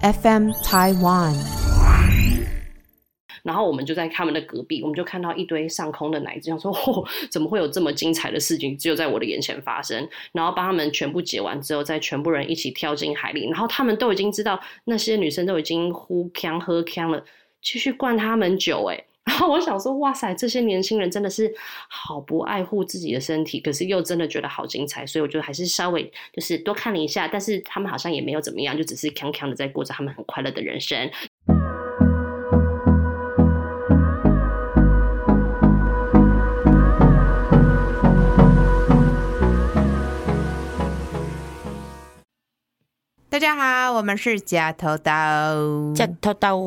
[0.00, 1.34] FM Taiwan。
[3.42, 10.08] 然后我们就在他们的隔壁，我们就看到一堆上空的奶子，想说嚯，怎么会有这么精彩的事情只有在我的眼前发生？
[10.30, 13.48] 然后帮他们全部解完之后，再全部人一起跳进海里。
[13.48, 17.24] 然后他们都已经知道那些女生都已经呼呛喝呛了，
[17.60, 19.04] 继续灌他们酒哎。
[19.28, 21.54] 然后我想说，哇塞，这些年轻人真的是
[21.86, 31.10] 好不爱护自己的身体，可是又真的觉得好精彩，所以我就还是稍微就是多看了一下，但是他们好像也没有怎么样，就只是康康的在过着他们很快乐的人生。
[43.38, 45.92] 大家好，我们是假头刀。
[45.94, 46.58] 假头刀，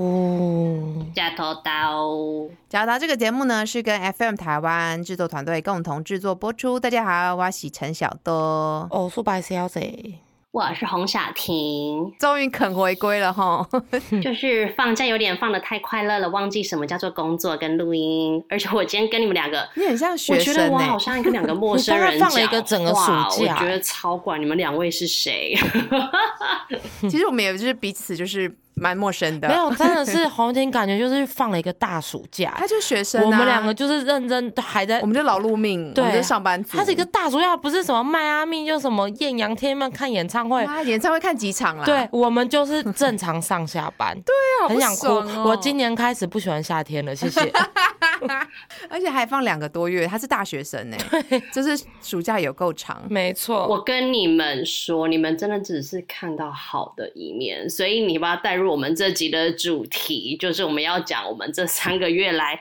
[1.13, 6.79] 假头刀，假头刀这个节目呢是跟 FM 台湾制作团队共同制作播出。
[6.79, 8.87] 大家好，我是陈小多。
[8.89, 10.13] 哦，素白小姐，
[10.51, 12.11] 我是洪小婷。
[12.19, 13.65] 终于肯回归了哈，
[14.21, 18.43] 就是放假有点放的太快乐了，忘记什么叫做工作跟录音。
[18.49, 24.37] 而且我今天跟你们两个，你很像学生我觉得我好像跟两个陌生人 放了一个讲整个暑假我觉得超怪。
[24.37, 25.55] 你们两位是谁？
[27.03, 29.47] 其实我们也就是彼此就是蛮陌生的。
[29.47, 32.53] 没，有，真的是红婷，感觉就是放了一个大暑假。
[32.57, 36.77] 他就是学生、啊，我们两个就是认真的还在我，们就劳碌命，对我們就上班族。
[36.77, 40.63] 他是一个大暑假，不是什么迈阿密，就什么艳阳天嘛看演唱会。
[40.65, 41.85] 啊，演唱会看几场啊？
[41.85, 45.07] 对，我们就是正常上下班， 对啊很想哭。
[45.47, 47.53] 我今年开始不喜欢夏天了，谢谢。
[48.89, 50.97] 而且还放两个多月，他是大学生呢，
[51.51, 53.01] 就是暑假有够长。
[53.09, 62.59] 没错，我跟你们说，你们真的只是看到好的一面，所以你把它带入我们这集的主题，就是我们要讲我们这三个月来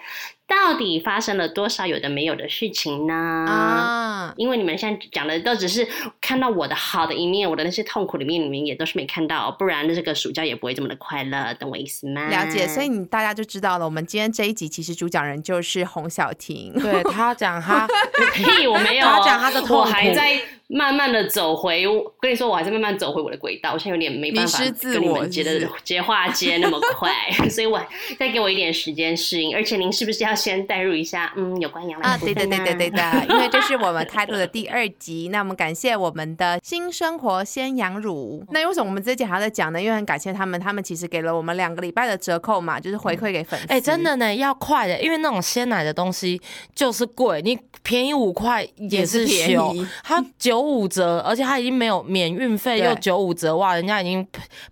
[0.50, 3.14] 到底发生了多少有的没有的事情呢？
[3.14, 5.86] 啊，因为你们现在讲的都只是
[6.20, 12.28] 看到我的好的一面，我的那些痛苦里面，你们也都是没看到，不然这个暑假也不会这么的快乐，懂我意思吗？
[12.28, 13.84] 了解，所以你大家就知道了。
[13.84, 16.72] 我们今天这一集其实主讲人就是洪小婷。
[16.74, 17.86] 对他讲他
[18.34, 20.32] 屁，我没有哦，他讲他的痛苦我还在
[20.66, 21.86] 慢慢的走回。
[21.86, 27.12] 我跟你说，我还在慢慢走回我的轨道，我现在有点没办法自跟你我们接的接话接那么快，
[27.48, 27.80] 所以我
[28.18, 29.54] 再给我一点时间适应。
[29.54, 38.44] 而且您是不是要先带入一下，嗯，有关养老啊，的对对对对对的， 因为这是我们开录的第二集，那我们感谢我们的新生活鲜羊乳。
[38.50, 39.80] 那为什么我们这集还要再讲呢？
[39.80, 43.66] 因为很感谢他们，他们其实给了我们两个礼拜的折扣嘛，就是回馈给粉丝。
[43.68, 46.40] 哎、真的呢，要快的，因为那种鲜奶的东西
[46.74, 54.22] 就是贵，你便宜五块也是便宜，它九五折，而且它已经没有免运费，对又九五折，哇，人家已经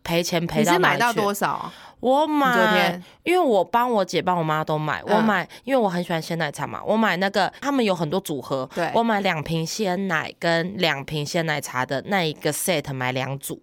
[0.02, 1.32] 赔赔钱赔你是到哪去买到多？
[1.32, 1.70] 少？
[2.00, 5.24] 我昨买天，因为我帮我姐、帮我妈都买，我嗯。
[5.24, 8.90] 买，因为我很喜欢鲜奶茶嘛，我买那个他们有很多组合，对。
[8.94, 13.60] 我买两瓶鲜奶跟两瓶鲜奶茶的那一个 set 买两组，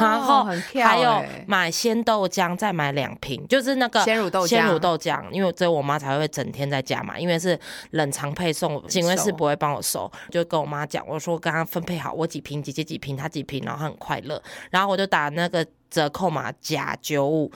[0.00, 0.44] 然后
[0.82, 1.44] 还有欸。
[1.46, 4.48] 买鲜豆浆再买两瓶，就是那个鲜乳豆浆。
[4.48, 7.58] 鲜乳豆浆，因为只有我妈才会整天在家嘛，因为是
[7.90, 15.64] 冷藏配送，警卫室不会帮我收，就跟我妈讲，我说跟她分配好，我几瓶，姐姐几瓶，她几瓶，然后她很快乐，然后我就打那个。
[15.94, 17.48] 折扣码假九五，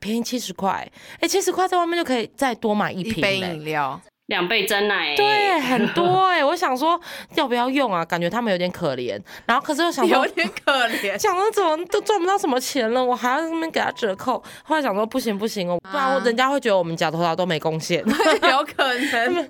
[0.00, 0.90] 便宜七十块，
[1.20, 7.00] 哎，七十块在外面就可以再多买一瓶一杯饮料，两倍真奶，对，很多哎、我想说
[7.36, 8.04] 要不要用啊？
[8.04, 9.16] 感觉他们有点可怜，
[9.46, 11.16] 然后可是又想说有点可怜。
[11.16, 14.42] 想说怎么都赚不到什么钱了，我还要在那边给他折扣。
[14.64, 18.02] 后来想说不行不行哦，不然人家会觉得我们假头刀都没贡献。
[18.04, 19.48] 有可能，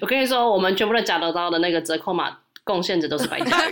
[0.00, 2.30] 我跟你说，我们全部的假头刀的那个折扣码
[2.62, 3.70] 贡献者都是白嘉鱼，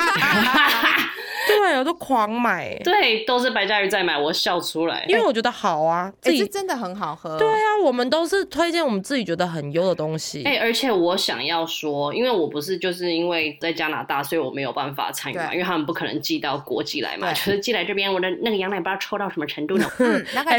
[1.49, 5.05] 对，我都狂买，对，都是白嘉瑜在买，我笑出来。
[5.09, 7.39] 因为我觉得好啊，自哎，己、这真的很好喝。
[7.39, 10.43] 对啊，我们都是推荐我们自己觉得很优的东西。
[10.45, 19.87] 哎、而且我想要说，因为我不是就是因为在加拿大，所以我没有办法参与嘛，因为他们不可能寄到国际来嘛，就是寄来这边，我的那个羊奶不知道抽到什么程度呢。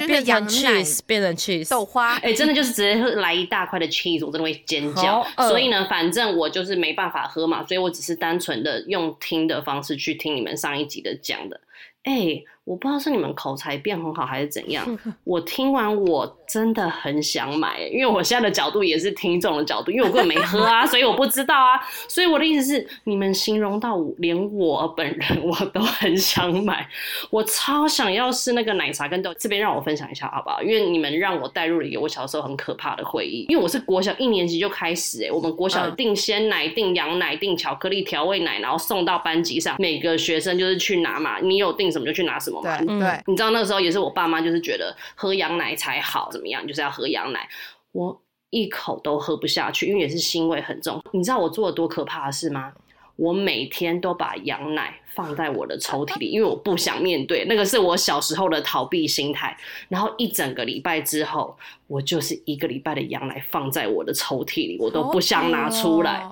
[0.07, 2.15] 变羊成奶、cheese，变成 cheese，豆花。
[2.17, 11.61] 哎、真的就是直接来一大块的 cheese，我真的会尖叫所以呢，反正我就是没办法喝嘛，所以我只是单纯的用听的方式去听你们上上一集的讲的。
[12.01, 14.85] 哎、我不知道是你们口才变很好还是怎样，
[15.25, 21.79] 我听完我真的很想买，因为我现在的角度也是听众的角度，因为我根本没喝啊，所以我不知道啊。
[22.07, 26.87] 所以我的意思是，你们形容到我连我本人 我都很想买，
[27.29, 29.33] 我超想要是那个奶茶跟豆。
[29.37, 30.61] 这边让我分享一下好不好？
[30.63, 42.77] 因为你们让我带入了一个我小时候很可怕的回忆，因为我是国小一年级就开始、哎，我们国小嗯订鲜奶、订羊奶、订巧克力调味奶，然后送到班级上，每个学生就是去拿嘛，你有订什么就去拿什么嘛。
[42.77, 47.47] 对对，你知道那个时候也是我爸妈就是觉得喝羊奶才好，怎么样，就是要喝羊奶。
[47.91, 51.03] 我一口都喝不下去，因为也是腥味很重。
[51.11, 52.71] 你知道我做了多可怕的事吗？
[53.15, 59.55] 我每天都把羊奶放在我的抽屉里，因为我不想面对，那个是我小时候的逃避心态。
[59.87, 66.27] 然后一整个礼拜之后，我就是一个礼拜的羊奶放在我的抽屉里，我都不想拿出来。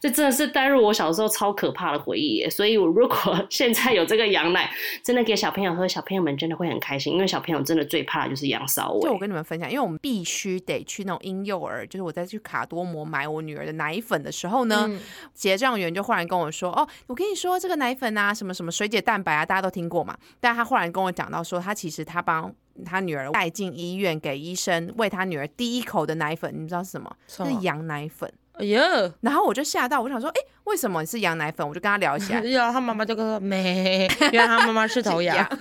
[0.00, 2.50] 这真的是带入我小时候超可怕的回忆耶！
[2.50, 3.16] 所以，我如果
[3.50, 4.70] 现在有这个羊奶，
[5.02, 9.00] 真的给小朋友喝，小朋友们真的会很开心，因为小朋友真的最怕的就是羊骚味。
[9.00, 14.88] 就我跟你们分享，因为我们必须得去那种婴幼儿，就是我在去卡多摩买我女儿的奶粉的时候呢，
[15.34, 22.52] 结账员就忽然跟我说：“哦，我跟你说这个奶粉啊，什么什么水解蛋白啊，大家都听过嘛。”但他忽然跟我讲到说，他其实他帮
[22.84, 27.16] 他女儿带进医院给医生喂他女儿第一口的奶粉，你知道是什么？
[27.28, 28.32] 是羊奶粉。
[28.58, 28.80] 哎呀，
[29.20, 31.66] 然后我就吓到，我想说，哎，为什么是羊奶粉？
[31.66, 32.40] 我就跟他聊起来。
[32.40, 35.44] 呀，他妈妈就跟他说没，因为他妈妈是头羊。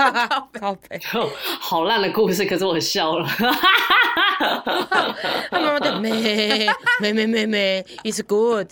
[0.61, 0.77] 好
[1.59, 3.27] 好烂的故事，可是我笑了。
[5.51, 6.67] 他妈妈就没
[7.01, 8.69] 没没没没，It's good。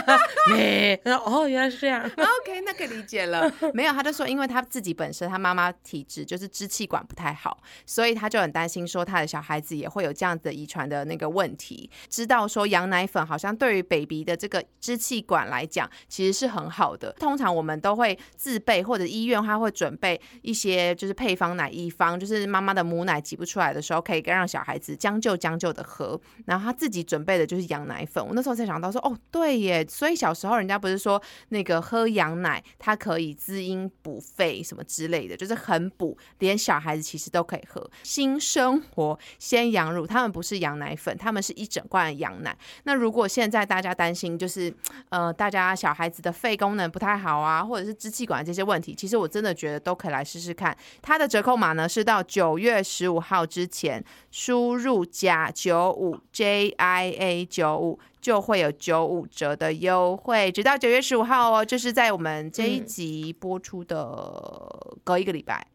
[0.52, 2.02] 没，然后哦，原来是这样。
[2.04, 3.50] OK，那可以理解了。
[3.72, 11.90] 没有，他就说，因为他自己本身他妈妈体质就是支气管不太好，所以他就很担心说他的小孩子也会有这样子遗传的那个问题。
[12.10, 13.56] 知道说羊奶粉好像。
[13.62, 17.12] 对于 baby 的这个支气管来讲，其实是很好的。
[17.12, 26.20] 通常我们都会自备，或者医院他会准备一些就是配方奶一方，就是妈妈的母奶挤不出来的时候，可以让小孩子将就将就的喝。
[26.46, 28.26] 然后他自己准备的就是羊奶粉。
[28.26, 37.88] 我那时候才想到说，哦，对耶，所以小时候人家不是说那个喝羊奶，它可以滋阴补肺什么之类的，就是很补，连小孩子其实都可以喝。
[38.02, 42.58] 新生活鲜羊乳，他们不是羊奶粉，他们是一整罐的羊奶。
[42.82, 44.74] 那如果现在大家担心就是，
[45.10, 50.74] 呃，大家小孩子的肺功能不太好啊，或者是支气管这些问题，其实我真的觉得都可以来试试看。
[51.02, 65.71] 它的折扣码呢是到九月十五号之前输入甲九五 J I A 九五就会有九五折的优惠，直到九月十五号哦，就是在我们这一集播出的隔一个礼拜。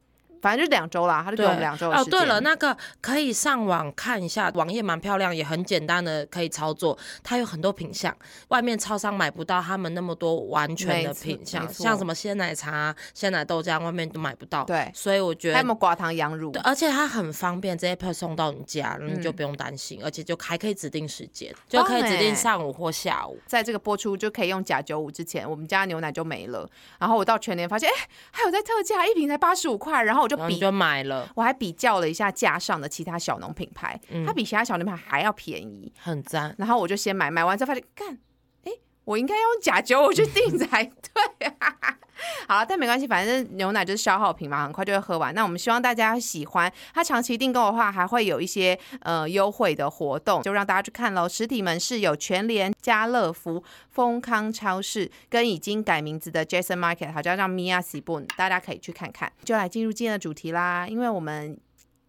[0.47, 6.97] 反正就两周啦，他就给我们两周哦，对了，那个可以上网看一下，网页蛮漂亮，也很简单的可以操作。
[7.21, 8.15] 它有很多品相，
[8.47, 14.63] 外面超商买不到他们那么多完全的品相，像什么鲜奶茶、鲜奶豆浆，外面都买不到。
[14.63, 23.37] 对，所以我觉得还有寡糖羊乳，而且它很方便，直接配送到你家，你就不用担心，而且就还可以指定时间，就可以指定上午或下午。
[23.45, 26.65] 在这个播出就可以用假九五之前，我们家牛奶就没了。
[26.97, 36.53] 然后我到全年发现，哎，还有在特价，一瓶才八十五块，然后我就比就买了，我还比较了一下架上的其他小农品牌，它比其他小农品牌还要便宜，很赞。
[36.57, 38.17] 然后我就先买，买完之后发现，干，
[38.65, 38.71] 哎，
[39.05, 41.53] 我应该用假酒我去订才对。
[42.47, 45.33] 好，但没关系，反正牛奶就是消耗品嘛，很快就会喝完。
[45.33, 51.27] 那我们希望大家喜欢它，长期订购的话，还会有一些呃优惠的活动，就让大家去看喽。
[51.27, 59.31] 实体门市有全联、家乐福、丰康超市，跟已经改名字的 Jason Market，好像叫 Mia s i b o n 大家可以去看看。
[59.43, 61.57] 就来进入今天的主题啦，因为我们。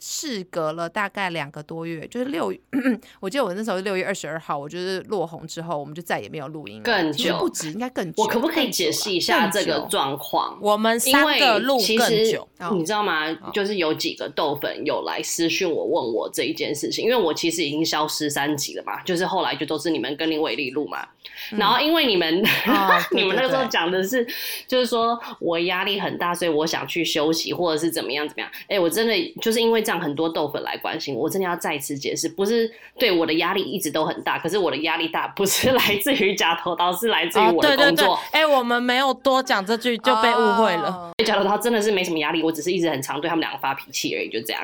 [0.00, 2.52] 事隔了大概两个多月，就是六，
[3.20, 6.80] 我记得我那时候是六月二十二号，我就是落红之后，我们就再也没有录音。
[6.84, 8.22] 更久不止，应该更久。
[8.22, 10.56] 我可不可以解释一下这个状况？
[10.62, 13.28] 我们三个录更久，你知道吗？
[13.52, 21.04] 就是有几个豆粉有来私讯我问我这一件事情，因为我其实已经消失三集了嘛，就是后来就都是你们跟林伟丽录嘛。
[21.50, 22.40] 然后因为你们
[23.10, 24.24] 你们那个时候讲的是，
[24.68, 28.50] 就是说我压力很大，所以我想去休息，或者是怎么样怎么样。
[28.68, 29.84] 哎，我真的就是因为。
[29.88, 38.20] 这样很多豆粉来关心我，我真的要再次解释，不是对我的压力一直都很大，可是我的压力大不是来自于假头刀，是来自于我的工作。
[38.30, 41.10] 哎，我们没有多讲这句就被误会了。
[41.24, 44.62] 假头刀真的是没什么压力，我只是一直很常对他们两个发脾气而已，就这样。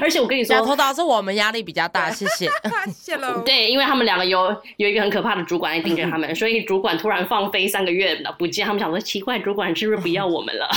[0.00, 2.50] 而且我跟你说，假头刀是我们压力比较大，谢谢，
[2.92, 3.42] 谢喽。
[3.46, 10.68] 对，因为他们两个有有一个很可怕的主管在盯着他们，所以主管突然放飞三个月不见，他们想说奇怪，主管是不是不要我们了？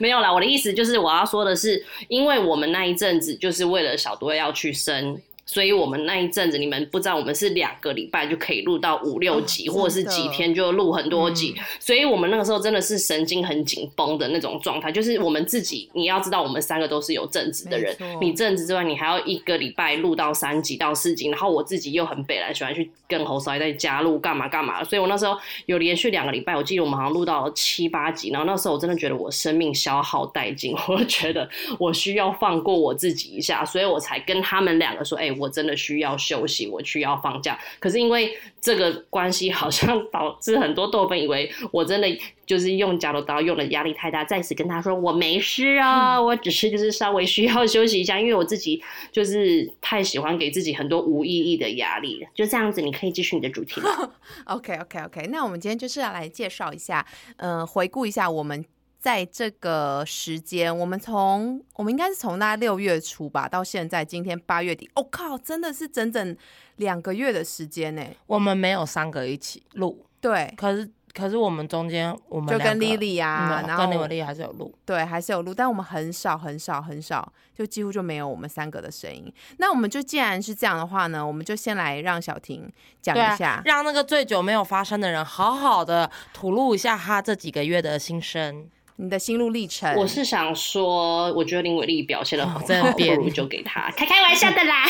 [0.00, 1.84] 没有啦，我的意思就是我要说的是。
[2.08, 5.20] 因为我们那一阵子就是为了小多要去生。
[5.48, 11.54] 所以我们那一阵子，你们不知道，我们是两个礼拜就可以录到五六集，或者是几天就录很多集。
[11.78, 14.90] 所以我们那个时候真的是神经很紧绷的那种状态。
[14.90, 17.96] 就是我们自己，你要知道，我们三个都是有正职的人。
[18.20, 21.28] 你正职之外，你还要一个礼拜录到三集到四集。
[21.28, 24.82] 然后我自己又很北来，喜欢去跟侯少在加入干嘛干嘛。
[24.82, 28.30] 所以我那时候有连续两个礼拜，我记得我们好像录到七八集。
[28.30, 31.48] 然后那时候我真的觉得我生命消耗殆尽， 我觉得
[31.78, 37.58] 我需要放过我自己一下，所以我才跟他们两个说：“哎。”我真的需要休息，我需要放假。
[37.78, 42.08] 可是因为这个关系，好像导致很多豆粉以为我真的
[42.44, 52.26] 就是用假头刀用的压力太大，再次跟他说我没事啊，我只是就是稍微需要休息一下，因为我自己就是太喜欢给自己很多无意义的压力。
[52.34, 54.12] 就这样子，你可以继续你的主题了。
[54.46, 58.64] OK OK OK，那我们今天就是要来介绍一下，呃，回顾一下我们。
[59.06, 66.36] 在这个时间，我们从我们应该是从那六月初吧，到现在今天八月底，我靠，真的是整整
[66.78, 68.02] 两个月的时间呢。
[68.26, 79.32] 我们没有三个一起录，对，可是可是我们中间我们就跟 Lily 啊，然后跟 Lily 还是有录，对，还是有录，但我们很少很少很少，就几乎就没有我们三个的声音。
[79.58, 82.68] 那我们就既然是这样的话呢，我们就先来让小婷
[83.00, 88.68] 讲一下，让那个最久没有发生的人好好的吐露一下他这几个月的心声。
[88.98, 94.84] 你的心路历程，我是想说，我觉得林伟丽表现的很好，不如就给他开开玩笑的啦。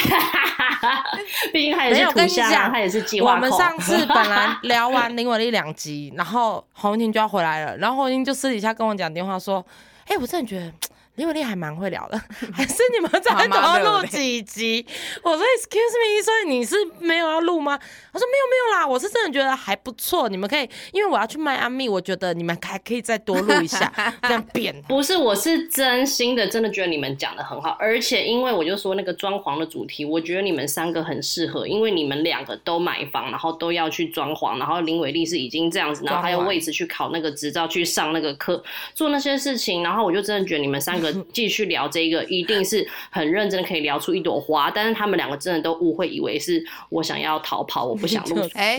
[1.53, 9.65] 毕竟他也是土象，他也是计划我们上次本来聊完林伟丽两集，然后洪婷就要回来了，然后洪婷就私底下跟我讲电话说
[10.07, 10.73] ：“哎，我真的觉得。”
[11.17, 12.19] 林伟丽还蛮会聊的，
[12.53, 14.87] 还是你们再多录几集？
[15.23, 17.79] 我说 Excuse me，所以你是没有要录吗？
[18.13, 23.91] 他说没有没有啦，我是真的觉得还不错，你们可以，因为我要去迈阿密，我觉得你们还可以再多录一下，
[24.23, 24.75] 这样变。
[24.83, 38.63] 不是，我是真心的，真的觉得你们讲的很好，而且因为我就说那个装潢的主题，我觉得你们三个很适合，因为你们两个都买房，然后都要去装潢，然后林伟丽是已经这样子，然后还有位置去考那个执照，去上那个课，
[38.95, 41.06] 做那些事情，然后我就真的觉得你们三个。
[41.33, 44.71] 继续聊这个，一定是很认真的，可以聊出一朵花。
[44.71, 48.49] 但是他们两个真的都误会，以为是我想要逃跑，我不想录。
[48.55, 48.79] 哎，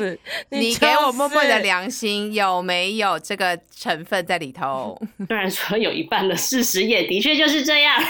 [0.50, 5.00] 你给我默默的良心有没有这个成分在里头？
[5.28, 7.96] 虽然说有一半的事实也的确就是这样。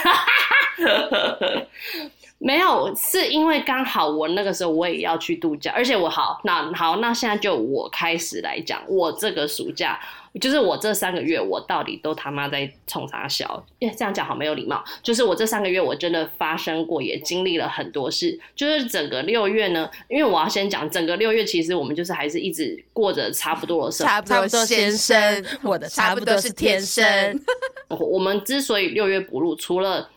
[2.38, 9.98] 没有，是因为刚好我那个时候我也要去度假，而且我好，那好，那现在就我开始来讲，我这个暑假。
[10.40, 13.64] 就是我这三个月，我到底都他妈在冲啥笑？
[13.80, 14.84] 耶，这样讲好没有礼貌。
[15.02, 18.38] 就是我这三个月，我真的发生过，也经历了很多事。
[18.54, 24.12] 就是整个六月呢，因为我要先讲，整个六月其实我们就是还是一直过着差不多的生活。
[24.12, 27.40] 差不多先生，我的差不多是天生。
[27.88, 30.08] 我们之所以六月不录，除了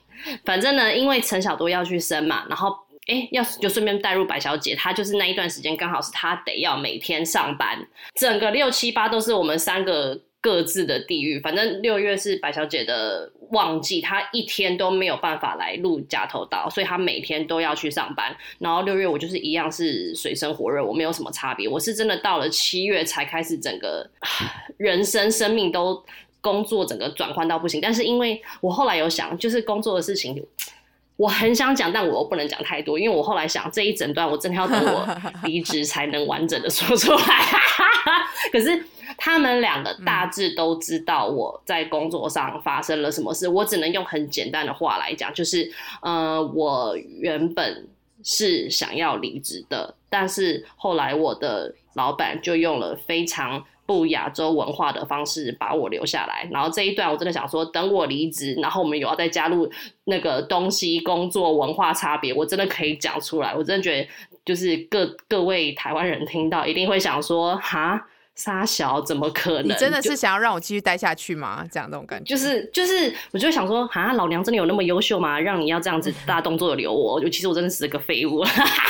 [0.45, 2.75] 反正呢，因为陈小多要去生嘛，然后。
[3.07, 7.75] 哎，要就顺便带入白小姐，她就是那一段时间刚好是她得要每天上班，
[8.13, 11.39] 整个六七八都是我们三个各自的地域。
[11.39, 18.33] 反正六月是白小姐的旺季，她一天都没有办法来录假头刀，所以她每天都要去上班。
[18.59, 21.67] 然后六月我就是一样是水深火热，我没有什么差别。
[21.67, 24.07] 我是真的到了七月才开始整个
[24.77, 26.01] 人生生命都
[26.41, 27.79] 工作整个转换到不行。
[27.79, 30.43] 但是因为我后来有想，就是工作的事情。
[31.17, 35.07] 我很想讲，但我又不能讲太多，因为我后来想这一整段我真的要等我
[35.45, 37.19] 离职才能完整的说出来。
[38.51, 38.83] 可是
[39.19, 45.71] 他们两个大致都知道我在工作上发生了什么事，我只能用很简单的话来讲，就是
[46.01, 47.87] 呃，我原本
[48.23, 53.63] 是想要离职的，但是后来我的老板就用了非常。
[53.91, 59.69] 不亚洲文化的方式把我留下来，然后这一段我真的想说，等我离职，然后我们有要再加入
[60.05, 63.53] 那个东西工作文化差别，我真的可以讲出来。
[63.53, 64.07] 我真的觉得，
[64.45, 68.01] 就是各各位台湾人听到一定会想说，哈，
[68.35, 69.67] 沙小怎么可能？
[69.67, 71.65] 你真的是想要让我继续待下去吗？
[71.69, 75.37] 这样那种感觉，就是就是，我就想说，哈，老娘真的有那么优秀吗？
[75.37, 77.19] 让你要这样子 大动作的留我？
[77.19, 78.41] 就其实我真的是个废物，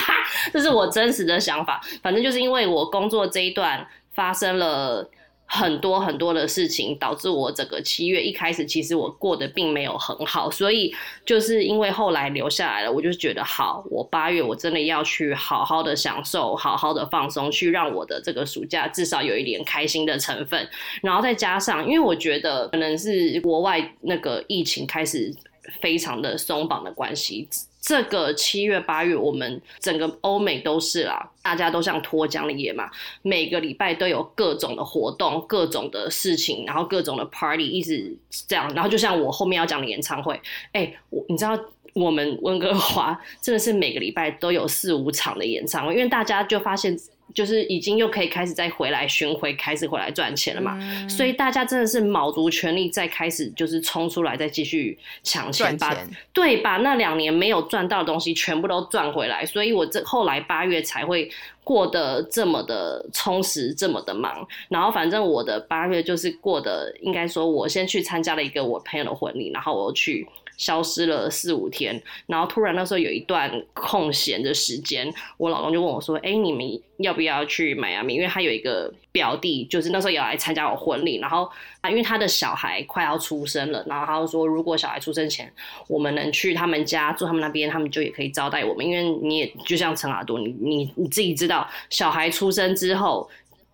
[0.53, 1.81] 这是我真实的想法。
[2.03, 3.87] 反正就是因为我工作这一段。
[4.13, 5.09] 发生了
[5.45, 10.93] 很多很多的事情，导致我整个七月一开始，其实我过得并没有很好，所以
[11.25, 20.69] 就是因为后来留下来了，我就觉得好，我八月我真的要去好好的享受，好好的放松，去让我的这个暑假至少有一点开心的成分，
[21.01, 25.35] 然后再加上，因为我觉得可能是国外那个疫情开始
[25.81, 27.49] 非常的松绑的关系。
[27.81, 32.89] 这个七月八月，我们整个欧美都是啦，大家都像脱缰的野马，
[33.23, 38.15] 每个礼拜都有各种的活动、各种的事情，然后各种的 party，一直
[38.47, 38.71] 这样。
[38.75, 40.39] 然后就像我后面要讲的演唱会，
[40.73, 41.59] 哎，我你知道，
[41.95, 46.95] 我们温哥华真的是每个礼拜都有四五场的演唱会，因为大家就发现。
[47.33, 55.97] 就是已经又可以开始再回来巡回，开始回来赚钱了嘛，所以大家真的是卯足全力再开始，就是冲出来再继续抢钱，把
[56.33, 59.45] 对把那两年没有赚到的东西全部都赚回来。
[59.45, 61.29] 所以我这后来八月才会
[61.63, 64.47] 过得这么的充实，这么的忙。
[64.69, 70.27] 然后反正我的八月就是过得，应该说，我先去参加了一个我朋友的婚礼，然后我又去。
[70.61, 78.13] 消失了四五天，然后突然那时候有一段空闲的时间，我老公就问我说：“哎，你们要不要去迈阿密？
[78.13, 81.49] 因为他有一个表弟，就是那时候也来参加我婚礼，然后
[81.81, 85.51] 啊，因为他的小孩快要出生了，然后他就说，如果小孩出生前
[85.87, 93.27] 我们能去他们家住他们那边，他们就也可以招待我们，因为你也就像陈阿多，你你你自己知道，小孩出生之后。”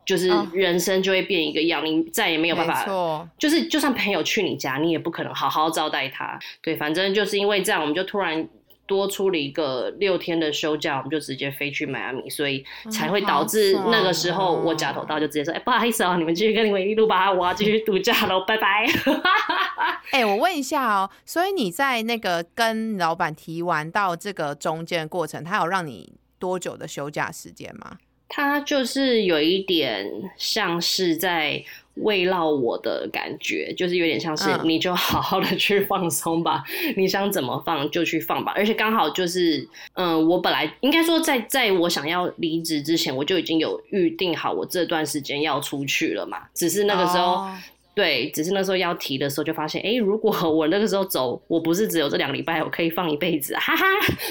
[0.08, 6.40] 就是人生就会变一个样，你再也没有办法，就是就算朋友去你家，你也不可能好好招待他。
[6.64, 8.48] 对，反正就是因为这样，我们就突然
[8.86, 18.88] 多出了一个六天的休假，我们就直接飞去迈阿密，所以才会导致那个时候我假头到就直接说：“哎，不好意思哦，你们继续跟你们一路吧，我要继续度假喽，拜拜。
[20.12, 27.98] ”哎，我问一下哦，所以你在那个跟老板提完到这个中间的过程，他有让你多久的休假时间吗？
[28.30, 30.06] 他就是有一点
[30.38, 31.64] 像是在
[31.96, 36.64] 慰劳我的感觉，就是有点像是你就好好的 去放松吧，
[36.96, 38.54] 你想怎么放就去放吧。
[38.56, 47.48] 而且刚好就是，嗯，我本来应该说在在我想要离职之前，我就已经有预定好我这段时间要出去了嘛，只是那个时候。
[47.98, 53.84] 对，只是那时候要提的时候就发现，哎，如果 我那个时候走，我不是只有这两个礼拜，我可以放一辈子，哈哈，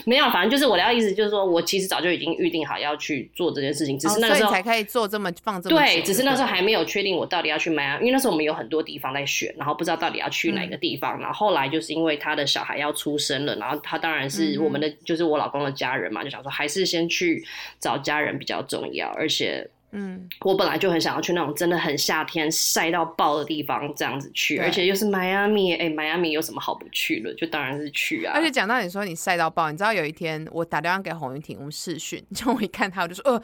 [0.04, 17.44] 没有，反正就是我的意思，就是说我其实早就已经预定好要去做这件事情，只是那个时候才可以做这么放这么对，只是那时候还没有确定我到底要去迈阿，因为那时候我们有很多地方在选，然后不知道到底要去哪个地方，然后后来就是因为他的小孩要出生了，然后他当然是我们的，就是我老公的家人嘛，就想说还是先去
[17.80, 19.68] 找家人比较重要，而且。
[19.92, 27.32] 嗯，我本来就很想要去那种真的很夏天晒到爆的地方，这样子去，而且又是迈阿密，哎，迈阿密有什么好不去的？
[27.34, 28.32] 就当然是去啊。
[28.34, 33.42] 而且讲到你说你晒到爆，你知道有一天我打电话给洪云婷，我们视讯， 就我一看他，我就说，呃，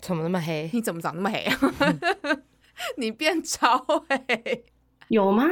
[0.00, 0.68] 怎么那么黑？
[0.72, 1.46] 你怎么长那么黑？
[2.98, 4.64] 你变超黑，
[5.08, 5.46] 有吗？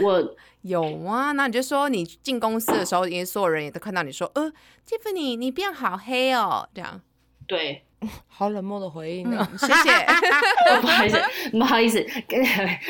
[0.00, 1.32] 我有啊。
[1.32, 4.52] 那你就说你进公司的时候，因为所有人也都看到你说，呃
[4.88, 7.00] ，Tiffany，你变好黑哦，这样。
[7.46, 7.84] 对。
[8.28, 10.06] 好冷漠的回应呢，谢谢。
[10.80, 12.06] 不好意思，不好意思，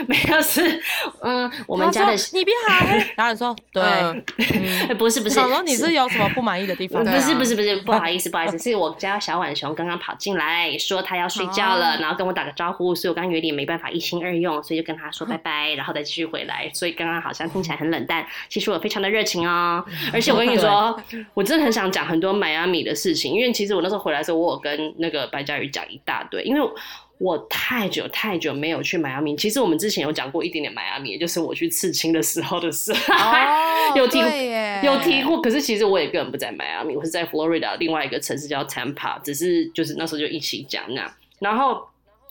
[0.06, 0.80] 没有事，
[1.22, 3.04] 嗯，我们家的你别喊。
[3.16, 7.02] 然后说，对，不是不是，小龙，你是有什么不满意的地方？
[7.04, 19.84] 不是不是不是，不好意思不好意思，是我家小浣熊刚刚跑进来，说他要睡觉了，然后跟我打个招呼，所以我刚刚有点没办法一心二用，所以就跟他说拜拜，然后再继续回来，所以刚刚好像听起来很冷淡，其实我非常的热情哦。
[20.12, 20.96] 而且我跟你说，
[21.34, 24.94] 我真的很想讲很多迈阿密的事情，因为其实我那时候回来的时候，我有跟。
[25.00, 26.60] 那个白嘉宇讲一大堆，因为
[27.18, 29.34] 我太久太久没有去迈阿密。
[29.36, 32.92] 其实我们之前有讲过一点点迈阿密，就是我去刺青的时候的事，
[33.96, 34.18] 有提
[34.82, 35.40] 有提过。
[35.42, 41.86] 可是其实我也根本不在迈阿密，我是在 Florida 另外一个城市叫 Tampa，只是就是那时候就一起讲那，然后。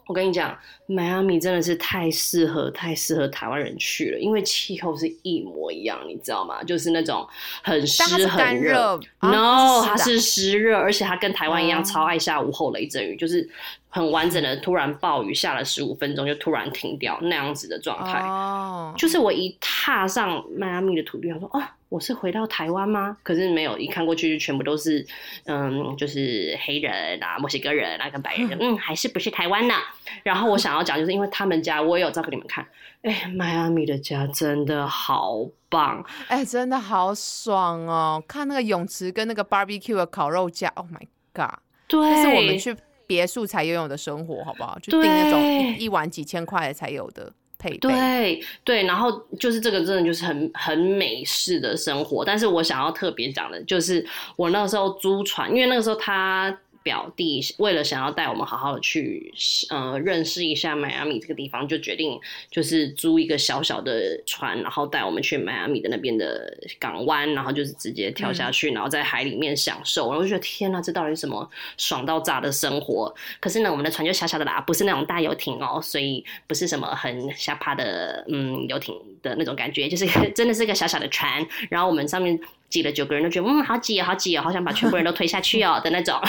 [0.09, 6.63] 我跟你讲，迈阿密真的是太适合、太适合台湾人去了，因为气候是一模一样，你知道吗？
[6.63, 7.23] 就是那种
[7.61, 13.47] 很湿很热，no，它是湿热，而且它跟台湾一样，超爱下午后雷阵雨，就是
[13.87, 18.19] 很完整的突然暴雨下了十五分钟就突然停掉那样子的状态。
[18.19, 21.61] 哦，就是我一踏上迈阿密的土地，我说哦。
[21.89, 23.17] 我是回到台湾吗？
[23.23, 25.05] 可是没有，一看过去就全部都是，
[25.45, 29.73] 嗯，就是黑人啊、墨西哥人啊跟白人，嗯，还是不是台湾呢？
[30.21, 32.65] 然后我想要讲，就是因为他们家，我也有照给你们看，
[33.01, 38.23] 哎，迈阿密的家真的好棒，哎，真的好爽哦！
[38.27, 41.01] 看那个泳池跟那个 barbecue 的烤肉架，Oh my
[41.33, 41.59] god！
[41.87, 42.75] 对，这是我们去
[43.07, 44.77] 别墅才拥有的生活，好不好？
[44.79, 47.33] 就订那种一晚几千块才有的。
[47.79, 52.23] 对对，然后就是这个，真的就是很很美式的生活。
[52.23, 56.57] 但是我想要特别讲的，就是我那个时候租船，因为那个时候他。
[56.81, 59.33] 表弟为了想要带我们好好的去
[59.69, 70.09] 呃认识一下迈阿密这个地方，就决定就是租一个小小的船，然后带我们去迈阿密的那边的港湾，然后就是直接跳下去，然后在海里面享受。
[70.09, 73.13] 然后就觉得天呐，这到底是什么爽到炸的生活？
[73.39, 81.45] 可是呢，我们的船就小小的啦，不是那种大游艇哦，所以不是什么很下趴的嗯游艇的那种感觉，就是 真的是一个小小的船。
[81.69, 82.39] 然后我们上面。
[82.69, 86.19] 挤了九个人都觉得嗯好挤哦好挤哦好想把全部人都推下去哦 的那种，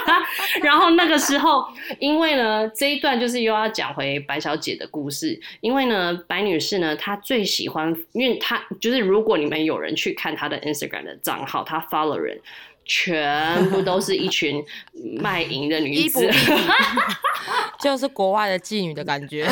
[0.62, 1.66] 然后那个时候
[1.98, 12.40] 因为呢这一段就是又要讲回白小姐的故事，因为呢白女士呢她最喜欢，因为她就是如果你们有人去看她的 Instagram 的账号，她 follow 人
[12.84, 14.64] 全部都是一群
[15.20, 16.28] 卖淫的女子，
[17.80, 19.46] 就是国外的妓女的感觉。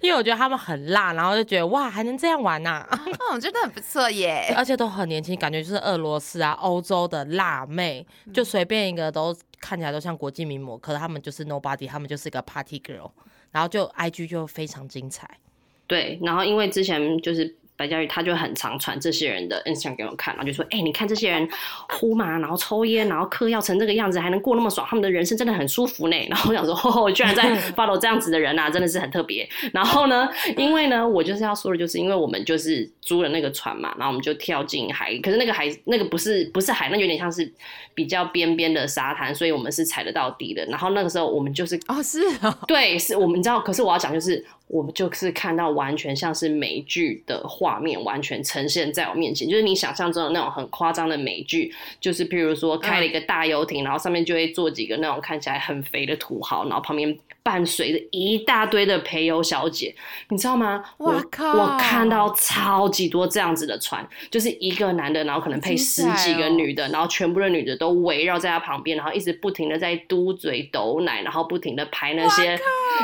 [0.00, 2.86] 因为我觉得他们很辣，然后就觉得哇，还能这样玩呐！
[3.32, 13.10] 我觉得很不错耶，而且都很年轻，感觉就是俄罗斯啊、欧洲的辣妹，就随便一个都看起来都像国际名模，可是他们就是 nobody，他们就是一个 party girl，
[13.50, 15.38] 然后就 IG 就非常精彩。
[15.86, 17.56] 对，然后因为之前就是。
[17.80, 21.48] 白嘉宇他就很常传这些人的 Instagram 给我看，然后就说：“哎，你看这些人
[21.88, 26.16] 呼嘛， 然后抽烟，然后嗑药成这个样子，还能过那么爽，他们的人生真的很舒服呢。
[26.28, 37.50] ”然后我想说：“哦，居然在 follow 这样子的人啊，真的是很特别。”然后呢，因为呢，我就是要说的，就是因为我们就是租了那个船嘛，然后我们就跳进海，可是那个海那个不是不是海，那有点像是
[37.94, 40.62] 比较边边的沙滩，所以我们是踩得到底的。
[40.66, 43.58] 然后那个时候我们就是哦，是啊，对，是我们知道。
[43.58, 44.44] 可是我要讲就是。
[44.70, 57.18] 我们就是看到完全像是美剧的画面，完全呈现在我面前，就是你想象中的那种很夸张的美剧，就是譬如说开了一个大游艇，然后上面就会坐几个那种看起来很肥的土豪，然后旁边。
[57.50, 59.92] 伴随着一大堆的陪游小姐，
[60.28, 60.84] 你知道吗？
[60.98, 61.52] 我靠！
[61.52, 72.56] 我看到超级多这样子的船，就是一个男的，然后可能配十几个女的，然后全部的女的都围绕在他旁边，然后一直不停的在嘟嘴抖奶，然后不停的拍那些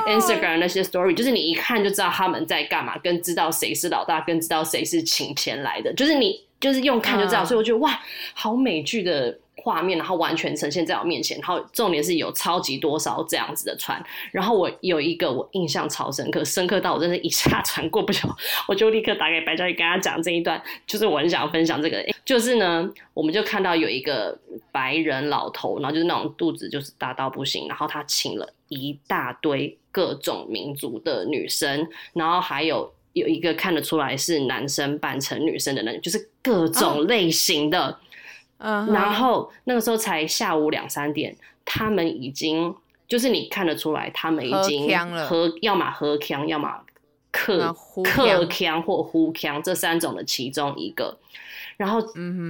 [0.06, 7.98] Instagram 那些 story，就是你一看就知道他们在干嘛，跟知道谁是老大，跟知道谁是请钱来的，就是你就是用看就知道，所以我觉得哇，
[8.32, 9.36] 好美剧的。
[9.62, 18.36] 画面，然后完全呈现在我面前，然后重点是有超级多少这样子的船，然后我有一个我印象超深刻，深刻到我真的一下船过不了，
[18.68, 24.38] 我就立刻打给白嘉宇跟他讲这一段，就是我很想分享这个， 就是呢，我们就看到有一个
[24.70, 37.98] 白人老头，然后就是那种肚子就是大到不行，然后他请了一大堆各种民族的女生，然后还有有一个看得出来是男生扮成女生的人，就是各种类型的。
[38.58, 42.74] 然后那个时候才下午两三点，他们已经
[43.06, 44.88] 就是你看得出来，他们已经
[45.26, 46.80] 喝，要么喝腔，要么
[47.30, 51.18] 克克腔或呼腔这三种的其中一个。
[51.76, 52.00] 然后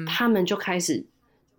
[0.07, 1.05] 他们就开始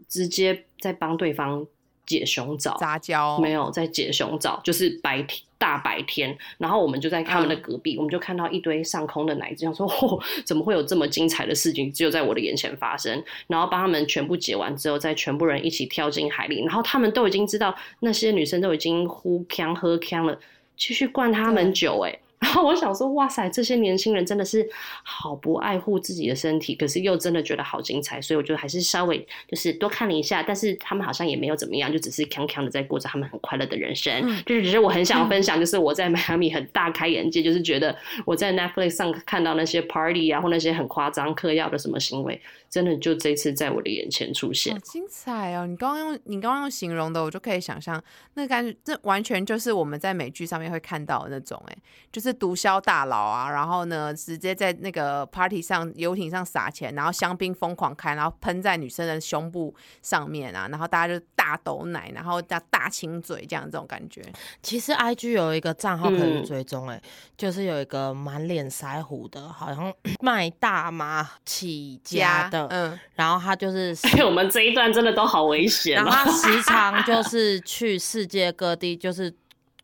[0.07, 1.67] 直接在帮对方
[2.07, 5.39] 解胸罩，杂交没有在解胸罩，就是白天。
[5.59, 13.23] 大白天，然后我们就在他们的隔壁，我们就看到一堆上空的奶子，想说：嚯，怎么会有这么精彩的事情，只有在我的眼前发生？
[13.47, 20.39] 然后帮他们全部解完之后，再全部人一起跳进海里，然后他们都已经知道那些女生都已经呼腔喝腔了，
[20.77, 22.19] 继续灌他们酒，哎。
[22.39, 24.67] 然后我想说，哇塞，这些年轻人真的是
[25.03, 34.21] 好不爱护自己的身体，可是又真的觉得好精彩，所以我觉得还是稍微就是多看了一下，但是他们好像也没有怎么样，就只是康康的在过着他们很快乐的人生。
[34.45, 42.39] 就是只是我很想分享，就是我在迈阿密很大开眼界，就是觉得我在 Netflix 上看到那些 party 啊，或那些很夸张嗑药的什么行为。
[42.69, 45.65] 真的就这次在我的眼前出现，好精彩哦！
[45.65, 48.01] 你刚刚用你刚刚用形容的，我就可以想象，
[48.33, 51.77] 那感觉这完全就是我们在美剧上面会看到的那种，哎，
[52.11, 64.21] 就是毒枭大佬啊，然后呢，直接在那个 party 上游艇上撒钱，然后香槟疯狂开，然后喷在女生的胸部上面啊，然后大家就大抖奶，然后大大亲嘴这样这种感觉。
[64.61, 67.01] 其实 IG 有一个账号可以追踪，哎，
[67.37, 72.56] 就是有一个满脸腮胡的，好像 卖大麻起家的。
[72.69, 75.95] 嗯，然后他就是， 我们这一段真的都好危险。
[75.95, 79.33] 然后他时常就是去世界各地，就是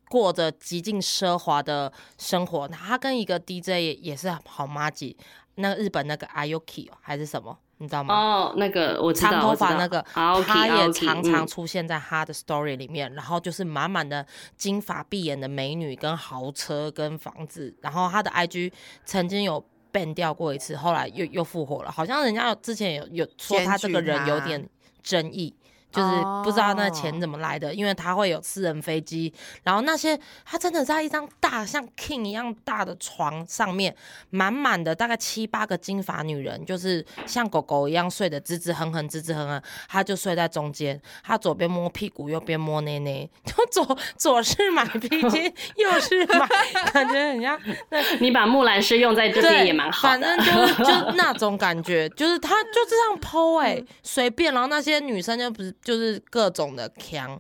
[0.10, 2.68] 过着极尽奢华的生活。
[2.68, 5.16] 他跟一个 DJ 也也是好妈吉，
[5.56, 8.16] 那日本那个 Ayuki 还是什么，你知道吗？
[8.16, 13.14] 哦，那个我长头发那个，他也常常出现在他的 story 里面。
[13.14, 17.76] 然后就是满满的金发碧眼的美女，跟豪车，跟房子。
[17.82, 18.72] 然后他的 IG
[19.06, 19.64] 曾经有。
[19.94, 24.68] 变掉过一次，后来又又复活了，好像人家之前有有说他这个人有点
[25.02, 25.56] 争议。
[25.94, 26.10] 就是
[26.44, 29.32] 不知道那钱怎么来的，因为他会有私人飞机，
[29.64, 33.96] 然后那些他真的在一张大像 king 一样大的床上面，
[34.32, 46.48] 满满的大概七八个金发女人，就是像狗狗一样睡得直直哼哼，直直哼哼，他就睡在中间，他左边摸屁股，右边摸内内，就左左是买披巾， 右是买，
[46.92, 47.60] 感觉很像。
[48.20, 50.52] 你把木兰诗用在这边也蛮好反正就
[50.84, 55.72] 就那种感觉，就是他就这样剖哎，随便，然后那些女生就不是。
[55.84, 57.40] 就是各种的腔，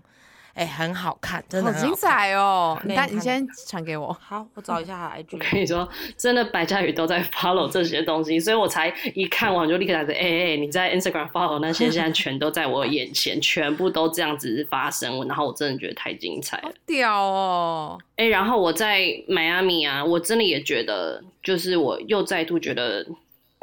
[0.53, 2.77] 哎，很好看，真的好精彩哦！
[2.83, 5.27] 你你先传给我，好，我找一下 IG。
[5.31, 17.97] 我跟你说，真的白嘉宇都在 follow 这些东西，所以我才一看完就立刻打着，哎哎，你在 Instagram follow 那些，现在全都在我眼前，全部都这样子发生，然后我真的觉得太精彩了，屌哦！
[18.17, 23.05] 哎，然后我在迈阿密啊，我真的也觉得，就是我又再度觉得。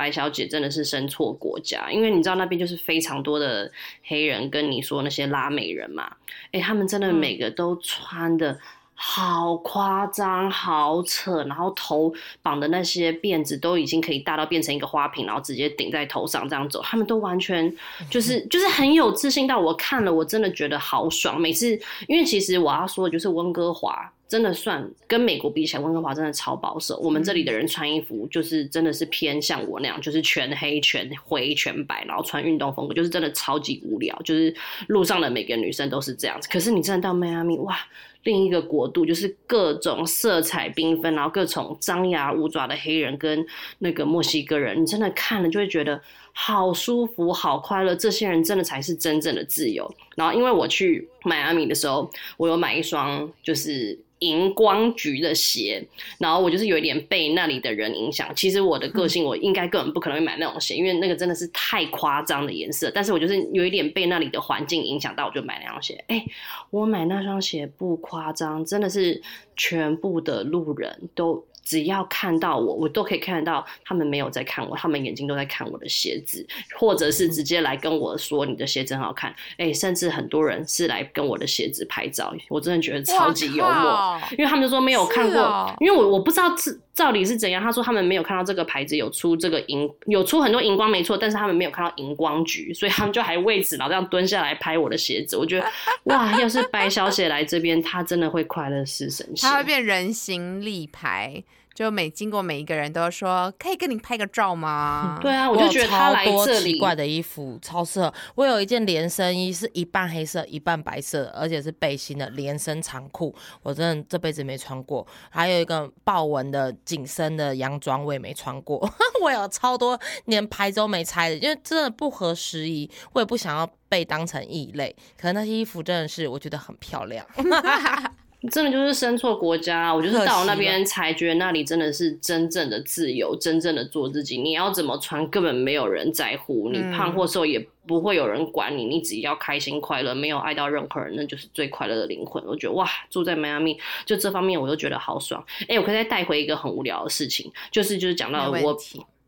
[0.00, 3.70] 白小姐真的是生错国家，因为你知道那边就是非常多的
[4.02, 6.10] 黑人，跟你说那些拉美人嘛，
[6.52, 8.58] 哎，他们真的每个都穿的
[8.94, 12.10] 好夸张，好扯，然后头
[12.40, 17.70] 绑的那些辫子都已经可以大到变成一个花瓶，然后直接顶在头上这样走，他们都完全
[18.08, 21.38] 就是 就是很有自信到我看了我真的觉得好爽。
[21.38, 24.10] 每次因为其实我要说的就是温哥华。
[24.30, 26.96] 真的算跟美国比起来，温哥华真的超保守。
[26.98, 34.16] 我们这里的人穿衣服就是真的是偏向我那样，就是全黑、全灰、全白，然后穿运动风格，就是真的超级无聊。
[34.22, 34.54] 就是
[34.86, 36.48] 路上的每个女生都是这样子。
[36.48, 37.76] 可是你真的到迈阿密，哇，
[38.24, 43.44] 另一个国度，就是各种色彩缤纷，然后各种张牙舞爪的黑人跟
[43.78, 46.00] 那个墨西哥人，你真的看了就会觉得
[46.32, 47.94] 好舒服、好快乐。
[47.94, 49.90] 这些人真的才是真正的自由。
[50.16, 53.98] 然后因为我去迈阿密的时候，我有买一双就是。
[54.20, 55.82] 荧光橘的鞋，
[56.18, 58.30] 然后我就是有一点被那里的人影响。
[58.36, 62.90] 其实我的个性，我应该根本不可能会买那种鞋，因为那个真的是太夸张的颜色。
[62.94, 66.04] 但是我就是有一点被那里的环境影响到，我就买那双鞋。
[66.08, 66.22] 哎，
[66.68, 69.22] 我买那双鞋不夸张，真的是
[69.56, 71.44] 全部的路人都。
[71.62, 76.44] 只要看到我，我都可以看得到他们没有在看我，他们眼睛都在看我的鞋子，
[76.76, 79.32] 或者是直接来跟我说你的鞋子很好看。
[79.56, 87.62] 哎，甚至很多人是来跟我的鞋子拍照，我真的觉得超级幽默，因为他们就说没有看过，因为我我不知道这到底是怎样。
[87.62, 95.36] 他说他们没有看到这个牌子有出这个荧，有出很多荧光没错，但是他们没有看到荧光橘，所以他们就还为此老这样蹲下来拍我的鞋子。
[95.36, 95.66] 我觉得
[96.04, 101.42] 哇，要是白小姐来这边，她真的会快乐死神仙，她会变人形立牌。
[101.80, 105.16] 就每经过每一个人都说，可以跟你拍个照吗？
[105.24, 108.12] 对啊，我就觉得他来这里奇怪的衣服超适合。
[108.34, 115.06] 我有一件连身衣，是一半黑色一半白色，而且是背心的连身长裤，我真的这辈子没穿过。
[115.30, 118.86] 还有一个豹纹的紧身的洋装，我也没穿过。
[119.22, 124.94] 我有超多连牌都没拆的，因为真的不合时宜，我也不想要被当成异类。
[125.16, 127.24] 可能那些衣服真的是我觉得很漂亮。
[128.48, 134.38] 真的就是生错国家，我就是到那边才觉得那里真的是真正的自由，真正的做自己。
[134.38, 136.70] 你要怎么穿，根本没有人在乎。
[136.70, 142.42] 你胖或瘦也不会有人管你，你只要开心快乐，没有爱到任何人，那就是最快乐的灵魂。
[142.46, 145.44] 我觉得哇，住在迈阿密，就这方面我都觉得好爽。
[145.68, 148.74] 哎，我可以再带回一个很无聊的事情，就是就是讲到我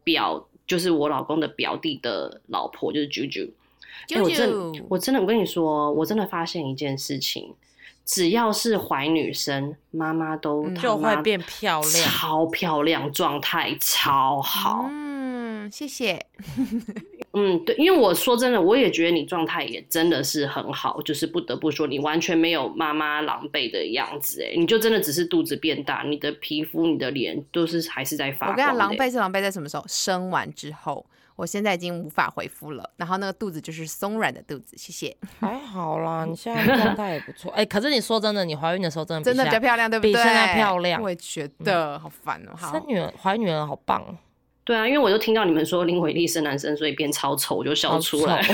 [0.03, 3.51] 表，就是我老公的表弟的老婆，就是啾啾。
[4.15, 7.55] 哎，我真我真的我跟你说，我真的发现一件事情。
[8.13, 14.85] 只要是怀女生，妈妈都就会变漂亮，超漂亮，状态超好。
[14.91, 16.23] 嗯，谢谢。
[17.33, 24.43] 嗯，对，因为我说真的，我也觉得你状态也真的是很好，就是不得不说，你完全没有妈妈狼狈的样子。
[24.43, 28.51] 哎，你就真的只是肚子变大，你的皮肤、你的脸都是还是在发。
[28.51, 29.85] 我跟你讲，狼狈是狼狈在什么时候？
[29.89, 31.07] 生完之后。
[31.43, 35.17] 我现在已经无法回复了，然后那个肚子就是松软的肚子，谢谢。
[35.41, 37.51] 还好啦，你现在状态也不错。
[37.59, 40.13] 哎，可是你说真的，你怀孕的时候真的真的比较漂亮，对不对？
[40.13, 41.03] 比现在漂亮。
[41.03, 42.57] 我也觉得好烦哦。
[42.57, 44.17] 生女儿，怀女儿好棒。
[44.65, 48.41] 对啊，因为我就听到你们说林伟丽是男生，所以变超丑，我就笑出来。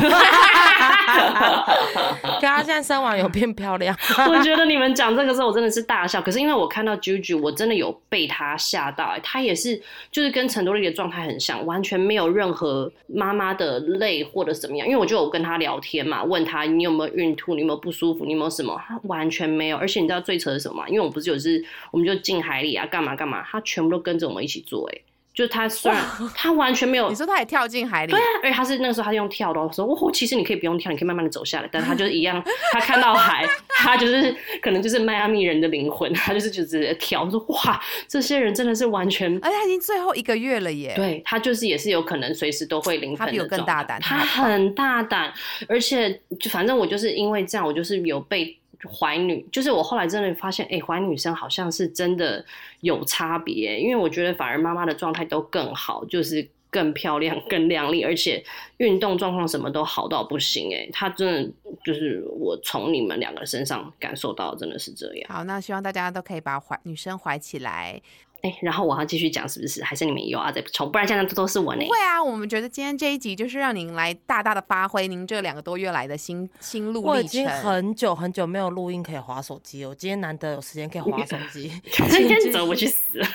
[2.41, 3.95] 可他现在生完有变漂亮。
[4.29, 6.23] 我觉得你们讲这个时候，我真的是大笑。
[6.23, 9.15] 可是因为我看到 Juju，我真的有被他吓到。
[9.23, 9.79] 他也是，
[10.11, 14.89] 就是跟陈多丽的状态很像，完全没有任何妈妈的累或者怎么样。
[14.89, 18.81] 因为我就有跟他聊天嘛，问他你有没有孕吐，你有没有不舒服，你有没有什么？
[18.87, 19.77] 他完全没有。
[19.77, 20.89] 而且你知道最扯是什么吗？
[20.89, 25.01] 因为我不是有是，我们就进海里啊，干嘛干嘛，他全部都跟着我们一起做，哎。
[25.39, 32.43] 就他虽然他完全没有，你说他也跳进海里，对啊，而且他是那个时候他是用跳的，说哦，其实你可以不用跳，你可以慢慢的走下来，但他就是一样，
[32.75, 45.33] 他看到海，他就是可能就是迈阿密人的灵魂，他就是就直接跳，说哇，这些人真的是完全，而且他已经最后一个月了耶，对他就是也是有可能随时都会临盆的，他比我更大胆，他很大胆，
[45.69, 48.58] 而且就反正我就是因为这样，我就是有被。
[48.87, 52.45] 怀女就是我后来真的发现，哎，怀女生好像是真的
[52.81, 58.45] 有差别，因为我觉得反而妈妈的状态都更好，就是更漂亮、更靓丽，而且
[58.77, 61.53] 运动状况什么都好到不行，哎，她真的
[61.85, 65.33] 就是我从你们两个身上感受到，真的是这样。
[65.33, 68.01] 好，那希望大家都可以把怀女生怀起来。
[68.43, 69.83] 哎，然后我要继续讲，是不是？
[69.83, 70.53] 还是你们有啊？
[70.53, 71.85] 再补充，不然现在都都是我呢。
[71.85, 77.11] 不会啊，我们觉得今天这一集就是让您来大大的发挥您这两个多月来的心心路历程。
[77.11, 81.73] 我已经很久很久没有录音可以划手机，我今天难得有时间可以划手机。
[82.11, 83.21] 今天走我去死！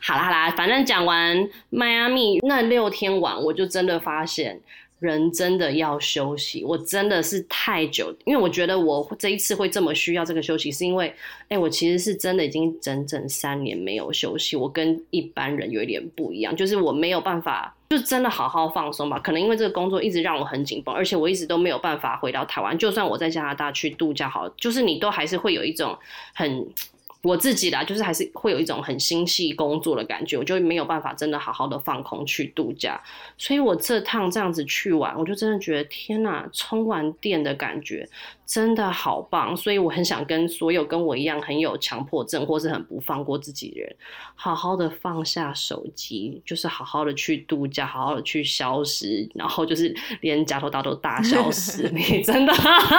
[0.00, 4.60] 好啦好啦，反正讲完迈阿密那六天玩，我就真的发现
[5.02, 11.12] 人真的要休息，我真的是太久，因为我觉得我这一次会这么需要这个休息，是因为，
[11.48, 19.18] 哎，我其实是真的已经整整三年没有休息，我跟一般人有一点不一样，就是我没有办法，就真的好好放松吧。
[19.18, 25.98] 可能因为这个工作一直让我很紧绷，而且我一直都没有办法回到台湾，就算我在加拿大去度假，好，就是你都还是会有一种
[26.32, 26.64] 很。
[27.22, 33.00] 我自己啦，就是还是会有一种很心系工作的感觉，我就没有办法真的好好的放空去度假。
[33.38, 38.08] 所以我这趟这样子去玩，我就真的觉得天哪，充完电的感觉
[38.44, 39.56] 真的好棒。
[39.56, 43.96] 所以我很想跟所有跟我一样很有强迫症或是很不放过自己的人，
[44.34, 51.88] 好好的放下手机，就是好好的去度假，好好的去消失，然后就是连夹头大都大消失。
[51.94, 52.52] 你真的，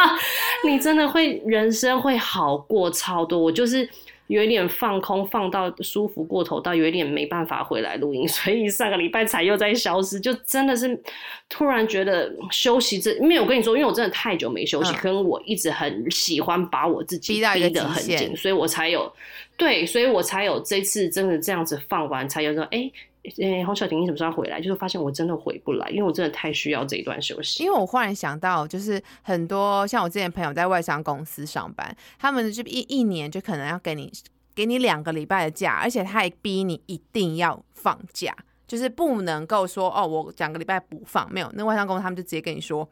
[0.66, 3.38] 你真的会人生会好过超多。
[3.38, 3.90] 我就是。
[4.34, 11.00] 有一点放空，放到舒服过头，到有一点没办法回来录音， 所以上个礼拜才又在消失，就真的是
[11.48, 19.14] 突然觉得休息这，因为我跟你说，因为我真的太久没休息，跟我一直很喜欢把我自己逼得很紧，所以我才有
[19.56, 22.92] 对，所以我才有这次真的这样子放完，才有说哎。
[23.38, 24.60] 诶，洪小婷，你什么时候回来？
[24.60, 27.64] 就是发现我真的回不来，因为我真的太需要这一段休息。
[27.64, 34.12] 因为我忽然想到，就是很多像我之前朋友在外商公司上班，他们就一一年就可能要给你
[34.54, 38.36] 给你两个礼拜的假，而且他还逼你一定要放假，
[38.68, 41.50] 就是不能够说哦，我两个礼拜不放，没有。
[41.54, 42.88] 那外商公司他们就直接跟你说，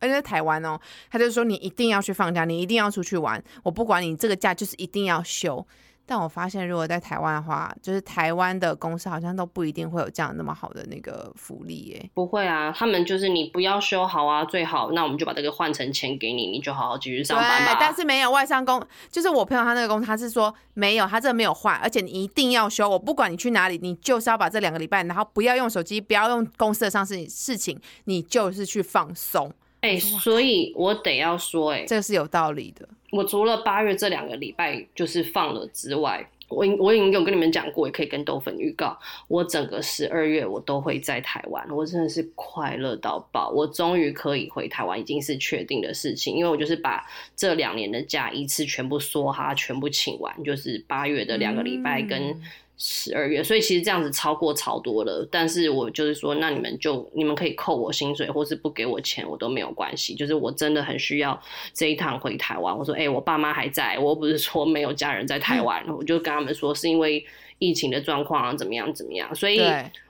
[0.00, 0.76] 而且在台湾哦，
[1.10, 5.64] 他就说你一定要去放假，你一定要出去玩，我不管你这个假就是一定要休。
[6.08, 12.10] 但我发现，如果在台湾的话，就是台湾的公司好像都不一定会有这样那么好的那个福利耶。
[12.14, 17.76] 不会啊，他们就是你不要修好啊，最好那我们就把这个换成钱给你，你就好好继续上班吧。
[17.80, 22.88] 但是没有外商公，就是我朋友他那个公司，他是说没有，他这没有换，而且你一定要修。
[22.88, 29.52] 我不管你去哪里，你就是要把这两个礼拜，然后不要用手机，不要用公司的上事事情，你就是去放松。
[29.80, 32.88] 哎，所以我得要说，哎，这个是有道理的。
[33.10, 52.40] 我除了八月这两个礼拜就是放了之外，我我已经有跟你们讲过，也可以跟豆粉预告，我整个十二月我都会在台湾，我真的是快乐到爆，我终于可以回台湾，已经是确定的事情，因为我就是把这两年的假一次全部梭哈，全部请完，就是八月的两个礼拜跟。
[52.78, 60.14] 十二月，所以其实这样子超过超多了，但是我就是说，那你们就你们可以扣我薪水，或是不给我钱，我都没有关系。
[60.14, 61.40] 就是我真的很需要
[61.72, 62.76] 这一趟回台湾。
[62.76, 67.24] 我说，哎，我爸妈还在，我又不是说没有家人在台湾，我就跟他们说，是因为
[67.58, 69.34] 疫情的状况啊，怎么样怎么样。
[69.34, 69.58] 所以，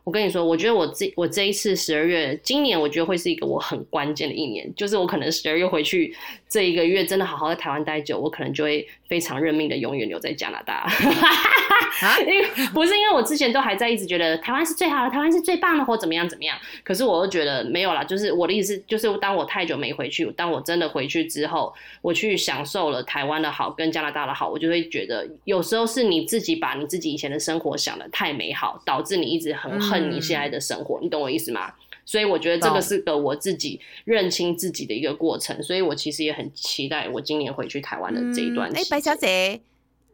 [0.07, 6.17] 我跟你说，我觉得我这我这一次十二月，今年我觉得会是一个我很关键的一年，就是我可能十二月回去
[6.49, 8.87] 这一个月，真的好好在台湾待久，我可能就会。
[9.09, 10.85] 非常认命的，永远留在加拿大。
[12.27, 16.59] 因为不是因为我之前都还在一直觉得台湾是最好的，台湾是最棒的，或怎么样怎么样。
[16.83, 30.99] 可是我又觉得没有啦，就是我的意思，就是当我太久没回去，当我真的回去之后，我去享受了台湾的好跟加拿大的好，我就会觉得有时候是你自己把你自己以前的生活想的太美好，导致你一直很恨你现在的生活。
[31.01, 31.73] 你懂我意思吗？
[32.05, 38.71] 所以我觉得这个是个我自己认清自己的一个过程，所以我其实也很期待我今年回去台湾的这一段。
[38.77, 39.61] 哎，白小姐，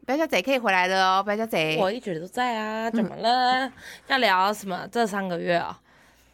[0.03, 3.71] 白小姐可以回来了哦，白小姐，我一直都在啊，怎么了？
[4.09, 4.87] 要聊什么？
[4.91, 5.79] 这三个月啊，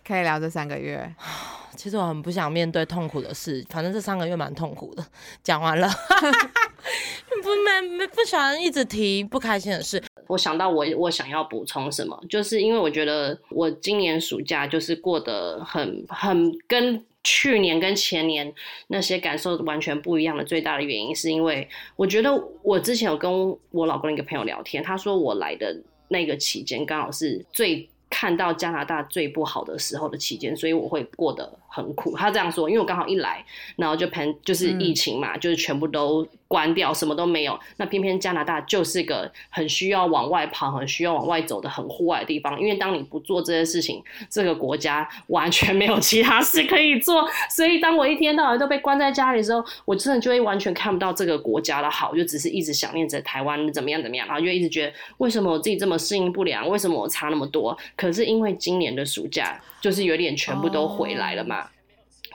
[0.09, 1.07] 可以聊这三个月。
[1.77, 5.05] 其实我很不想面对痛苦的事，反正这三个月蛮痛苦的。
[5.43, 5.87] 讲完了，
[7.41, 7.49] 不
[7.95, 10.03] 没不喜欢一直提不开心的事。
[10.27, 18.51] 我想到我我想要补充什么，就是因为我觉得我今年暑假就是过得很很跟去年跟前年
[18.87, 22.29] 那些感受完全不一样的最大的原因，是因为我觉得
[22.61, 23.31] 我之前有跟
[23.71, 32.17] 我老公一个朋友聊天，他说我来的那个期间刚好是最看到加拿大最不好的时候的期间，所以我会过得很苦。
[32.17, 33.45] 他这样说，因为我刚好一来，
[33.77, 36.27] 然后就喷就是疫情嘛，就是全部都。
[36.49, 37.59] 关掉，什么都没有。
[37.77, 42.59] 那偏偏加拿大就是个很需要往外跑、很需要往外走的很户外的地方。
[42.59, 47.29] 因为当你不做这些事情，这个国家完全没有其他事可以做。
[47.51, 57.77] 所以当我一天到晚都被关在家里的时候，我真的就会完全看不到这个国家的好，就只是一直想念着台湾怎么样怎么样，然后就一直觉得为什么我自己这么适应不良，为什么我差那么多？
[57.95, 61.69] 可是因为今年的暑假就是有点全部都回来了嘛，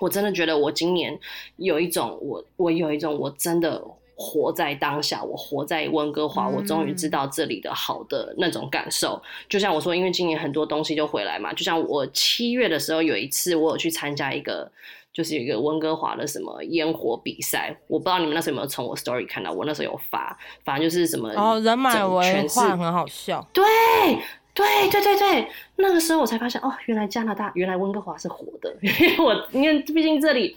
[0.00, 1.18] 我真的觉得我今年
[1.56, 3.82] 有一种我我有一种我真的。
[4.16, 9.20] 活在当下，我活在温哥华，我终于知道这里的好的那种感受。
[9.48, 11.52] 就像我说，因为今年很多东西就回来嘛。
[11.52, 14.70] 就像我七月的时候有一次，我有去参加一个，
[15.12, 17.76] 就是有一个温哥华的什么烟火比赛。
[17.88, 23.44] 我不知道你们那时候有没有从我 story 看到，我那时候有发，反正就是什么哦，人满为患，很好笑。
[23.52, 23.64] 对，
[24.54, 30.56] 对对对对，那个时候我才发现，哦，原来加拿大，原来温哥华是活的， 因为我因为毕竟这里。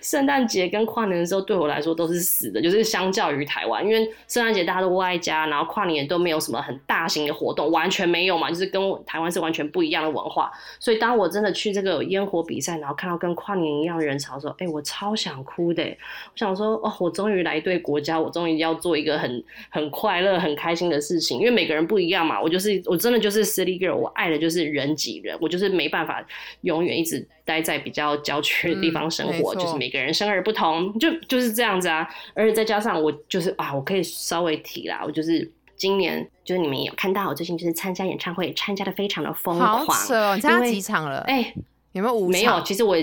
[0.00, 10.50] 圣诞节跟跨年的时候对我来说都是死的，就是相较于台湾，因为圣诞节大家都窝在家，然后跨年都没有什么很大型的活动，完全没有嘛，就是跟台湾是完全不一样的文化。
[10.78, 15.82] 所以当我真的去这个烟火比赛，然后看到跟跨年一样的人潮的时候，哎，我超想哭的。
[15.84, 21.38] 我想说，哦，我终于来对国家，我终于要做一个很很快乐、很开心的事情。
[21.38, 26.24] 因为每个人不一样嘛，我就是我真的就是 city girl，我爱的就是人挤人，我就是没办法
[26.62, 29.74] 永远一直待在比较郊区的地方生活，就是。
[29.76, 32.08] 每个人生而不同，就就是这样子啊。
[32.32, 39.84] 而且再加上我就是啊，我可以稍微提啦，我就是今年就是你们有看到，我最近就是参加演唱会，参加的非常的疯狂。
[39.84, 41.18] 好扯，你参加几场了？
[41.26, 41.52] 哎，
[41.92, 42.28] 有没有五？
[42.28, 42.96] 没有，其实我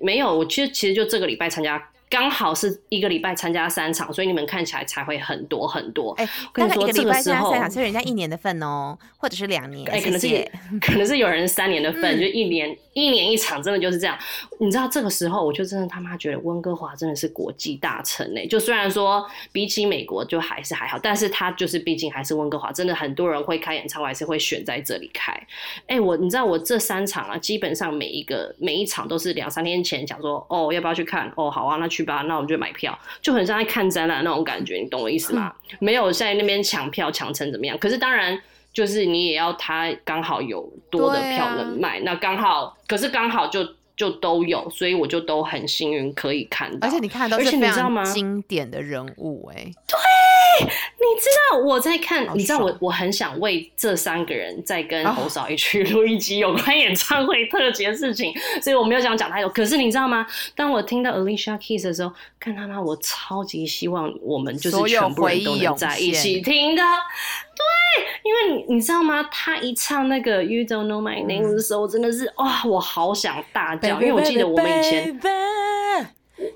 [0.00, 1.90] 没有，我其实其实就这个礼拜参加。
[2.08, 6.12] 刚好是一个礼拜参加三场，所以你们看起来才会很多很多。
[6.12, 9.88] 哎，大概一个礼拜参加三场，是人家一年的份哦，或者是两年。
[9.90, 10.50] 哎，可能是
[10.80, 14.16] 可能是有人三年的份，就一年一年一场，真的就是这样。
[14.60, 18.46] 你知道这个时候，我就真的他妈觉得温哥华真的是国际大城哎。
[18.46, 25.32] 就虽然说比起美国就还是还好，但是他就是毕竟还是温哥华，真的很多人会开演唱会，还是会选在这里开。
[25.88, 31.30] 哎，我你知道我这三场啊，基本上每一个每一场都是两三天前讲说，哦要不要去看？
[31.36, 35.52] 哦好啊，那去吧，那我们就买票，就很像在看展览那种感觉，你懂我意思吗？
[35.80, 37.76] 没有在那边抢票抢成怎么样？
[37.78, 38.38] 可是当然，
[38.72, 43.66] 就是你也要他刚好有多的票能卖，那刚好，可是刚好就
[43.96, 46.86] 就都有，所以我就都很幸运可以看到。
[46.86, 49.96] 而且你看到，而且你知道吗经典的人物，哎，对。
[50.60, 58.32] 你知道我在看，你知道我我很想为这三个人在跟侯少一去录一集有关演唱会特辑的事情，
[58.62, 59.48] 所以我没有想讲太多。
[59.50, 60.26] 可是你知道吗？
[60.54, 66.82] 当我听到 Alicia Keys 的时候，看他妈，我超级希望我们就是全部人都能在一起听的。
[66.82, 69.22] 对，因为你你知道吗？
[69.30, 75.20] 他一唱那个 You Don't Know My Name 的时候，真的是哇，我好想大叫，因为我记得我们以前。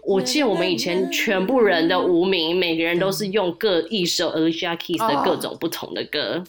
[0.03, 6.43] 我记得我们以前全部人的无名，每个人都是用各一首 Alicia Keys 的各种不同的歌。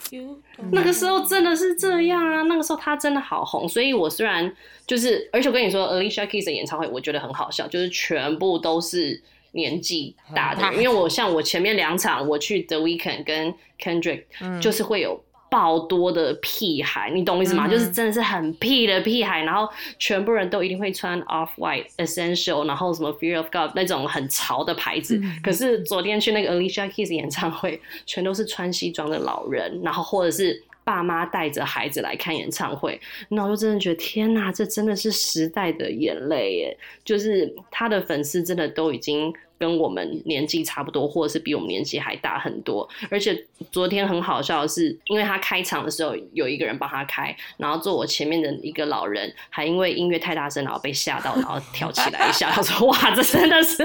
[0.72, 2.42] 那个时候真的是这样啊！
[2.44, 4.54] 那个时候他真的好红，所以我虽然
[4.86, 9.22] 就是，而且我跟你说，Alicia Keys 的演唱会我觉得很好笑，就是全部都是
[9.54, 14.24] 年纪大的，因为我像我前面两场我去 The Weeknd 跟 Kendrick，
[14.62, 15.24] 就是会有。
[15.52, 17.68] 爆多的屁孩，你懂我意思吗？
[17.68, 19.68] 就是真的是很屁的屁孩，然后
[20.00, 25.22] 全部人都一定会穿 Off White Essential，然后什么 Fear of God 那种很潮的牌子。
[25.44, 32.98] 可是昨天去那个 Alicia Keys 演唱会，全都是穿西装的老人，然后或者是爸妈带着孩子来看演唱会。
[33.28, 36.78] 那我就真的觉得天哪，这真的是时代的眼泪耶！
[37.04, 39.34] 就是他的粉丝真的都已经。
[39.62, 42.90] 跟我们年纪差不多，或者是比我们年纪还大很多。
[43.12, 52.50] 而且昨天很好笑的是，因为他开场的时候有一个人帮他开，然后坐我前面的一个老人还因为音乐太大声，然后被吓到，然后跳起来一下。
[52.50, 53.78] 他说：“哇，这真的是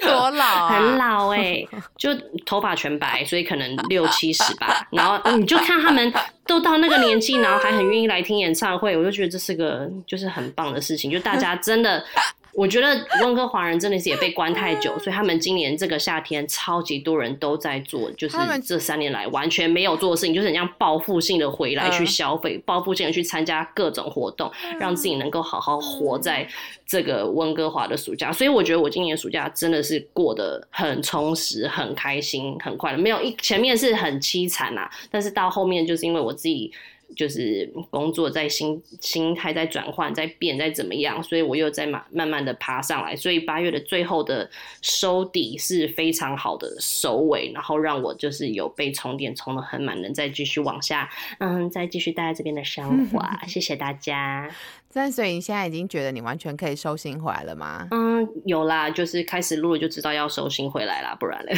[0.00, 1.62] 多老， 很老哎，
[1.98, 2.08] 就
[2.46, 4.88] 头发全白，所以可能六七十吧。
[4.90, 6.10] 然后你就看他们
[6.46, 11.10] 都到那个年纪，然后还很愿意来听演唱会，我就觉得这是个就是很棒的事情。
[11.10, 12.02] 就大家真的。”
[12.52, 26.46] 我觉得温哥华人真的是也被关太久，所以他们今年这个夏天超级多人都在做，就是这三年来完全没有做的事情，就是很像报复性的回来去消费，报复性的去参加各种活动，让自己能够好好活在
[26.86, 28.32] 这个温哥华的暑假。
[28.32, 36.72] 所以我觉得我今年暑假真的是过得很充实、很开心、很快乐，没有一前面是很凄惨啊，但是到后面就是因为我自己。
[37.16, 44.48] 就是工作在心心态在转换在变在怎么样，所以我又在慢慢慢的爬上来，所以八月的最后的
[44.82, 53.20] 收底是非常好的收尾，然后让我就是有被充电充的很满，能再继续往下，嗯，再继续待在这边的生活。
[53.46, 54.50] 谢谢大家。
[54.92, 57.86] 但所以你现在已经觉得你完全可以收心回来了吗？
[57.92, 61.54] 嗯，有啦，就是开始录了就知道要收心回来啦，不然嘞，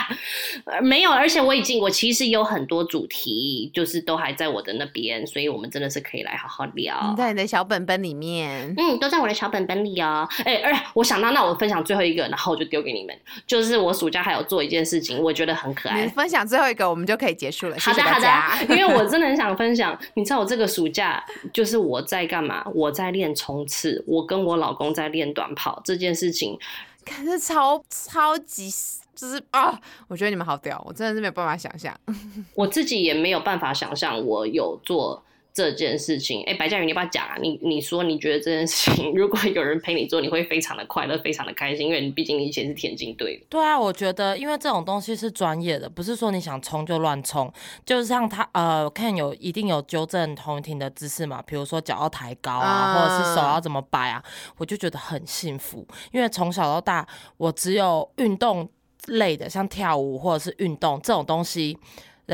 [0.82, 1.10] 没有。
[1.10, 7.14] 而且我已经，我其实有很多主题，就是都还在我的那边，所以我们真的是可以来好好聊。
[7.16, 10.28] 在你的小本本里面，嗯，都在我的小本本里哦。
[10.44, 13.16] 哎，哎，我想到，那我分享最后一个，然后我就丢给你们。
[13.46, 16.02] 就是我暑假还有做一件事情，我觉得很可爱。
[16.02, 17.76] 你分享最后一个，我们就可以结束了。
[17.78, 18.76] 好的，好的。
[18.76, 22.49] 因为我真的很想分享，你知道我这个暑假就是我在干嘛？
[22.74, 26.58] 我在练冲刺，我跟我老公在练短跑这件事情，
[27.04, 28.70] 可是超超级
[29.14, 29.78] 就是啊！
[30.08, 31.94] 我觉得你们好屌，我真的是没有办法想象。
[32.54, 35.22] 我自己也没有办法想象，我有做
[35.52, 37.36] 这件事情，哎，白嘉宇，你要不要讲啊？
[37.40, 43.46] 你你说你觉得这件事情， 如果有人陪你做，你会非常的快乐，非常的开心，因为你毕竟你以前是田径队的。
[43.48, 47.52] 对啊，我觉得因为这种东西是专业的，不是说你想冲就乱冲。
[47.84, 54.22] 就是像他呃，看有一定有纠正同庭的姿势嘛，比如说脚要抬高啊，或者是手要怎么摆啊，
[54.56, 55.86] 我就觉得很幸福。
[56.12, 58.68] 因为从小到大，我只有运动
[59.06, 61.76] 类的，像跳舞或者是运动这种东西。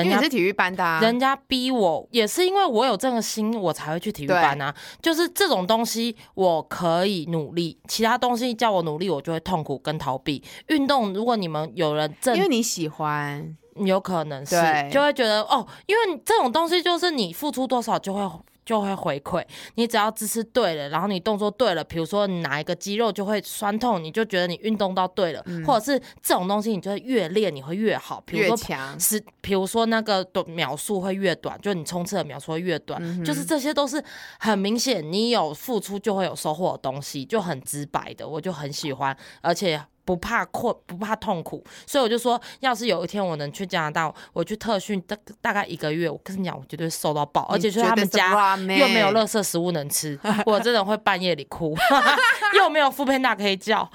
[0.02, 4.74] 人家是体育班的，人家逼我也是因为我有这个心，我才会去体育班啊。
[5.00, 10.42] 就是这种东西我可以努力，其他东西叫我努力，我就会痛苦跟逃避。
[10.68, 14.56] 运动如果你们有人正，因为你喜欢，有可能是
[14.92, 18.20] 就会觉得哦，因为这种东西就是你付出多少就会。
[18.66, 19.42] 就会回馈。
[19.76, 28.98] 你，只要姿势对了，然后你动作对了，比如说你哪一个肌肉就会酸痛，你就觉得你运动到对了，或者是这种东西，你就会越练你会越好，越强。
[29.00, 34.04] 是，比如说那个短秒数会越短，就你冲刺的秒数会越短，就是这些都是
[34.40, 39.80] 很明显，你有付出就会有收获的东西，就很直白的，我就很喜欢，而且。
[40.06, 51.76] 不怕困，不怕痛苦，所以我就说，要是有一天我能去加拿大，我去特训大大概一个月，我跟你讲，我绝对瘦到爆，而且去他们家又没有垃圾食物能吃，我真的会半夜里哭，
[52.56, 53.90] 又没有副片大可以叫，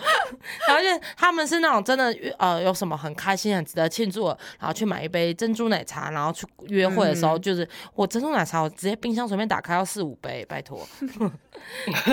[0.69, 4.27] 而且他们是那种真的呃有什么很开心很值得庆祝，
[4.59, 10.77] 然后去买一杯珍珠奶茶，然后去约会的时候，就是我珍珠奶茶我直接冰箱随便打开要四五杯，拜托，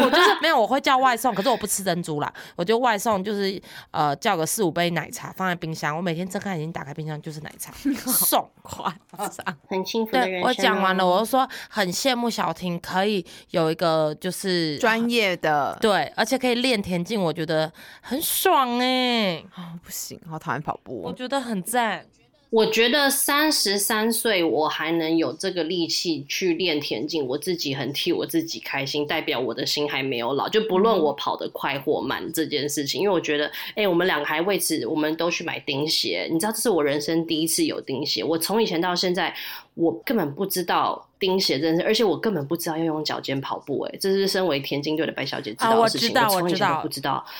[0.02, 3.60] 我就是没有我会叫外送，可是我不吃珍珠啦，我就外送就是。
[3.90, 7.72] 呃，叫个四五杯奶茶放在冰箱，我每天睁开眼睛打开冰箱就是奶茶，
[8.06, 8.48] 送。
[8.62, 17.72] 夸张， 很幸福的人我讲完了，我就说很羡慕小婷可以有一个就是专业的，对，而且可以练田径，我觉得
[18.02, 19.42] 很爽哎。
[19.84, 22.06] 不行，好讨厌跑步，我觉得很赞。
[22.50, 30.48] 我觉得三十三岁我还能有这个力气去练田径，我自己很替我自己开心，代表我的心还没有老。
[30.48, 36.26] 就不论我跑得快或慢这件事情，因为我觉得，哎，我们两个还为此，我们都去买钉鞋。
[36.32, 38.24] 你知道，这是我人生第一次有钉鞋。
[38.24, 39.36] 我从以前到现在，
[39.74, 43.82] 我根本不知道钉鞋这件事，而且我根本不知道要用脚尖跑步。
[43.82, 46.08] 哎，这是身为田径队的白小姐知道的事情。
[46.14, 47.22] 我从以前不知道。
[47.22, 47.30] 我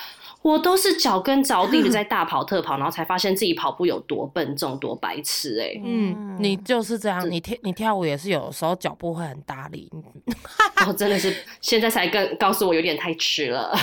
[0.56, 5.72] 都是脚跟着地的在 大跑特跑，然后才发现自己跑步有多笨重、多白痴哎。
[5.84, 9.90] 嗯，你就是这样，你跳你跳舞也是有时候脚步会很大力。
[10.86, 13.74] 我 真的是现在才更告诉我有点太迟了，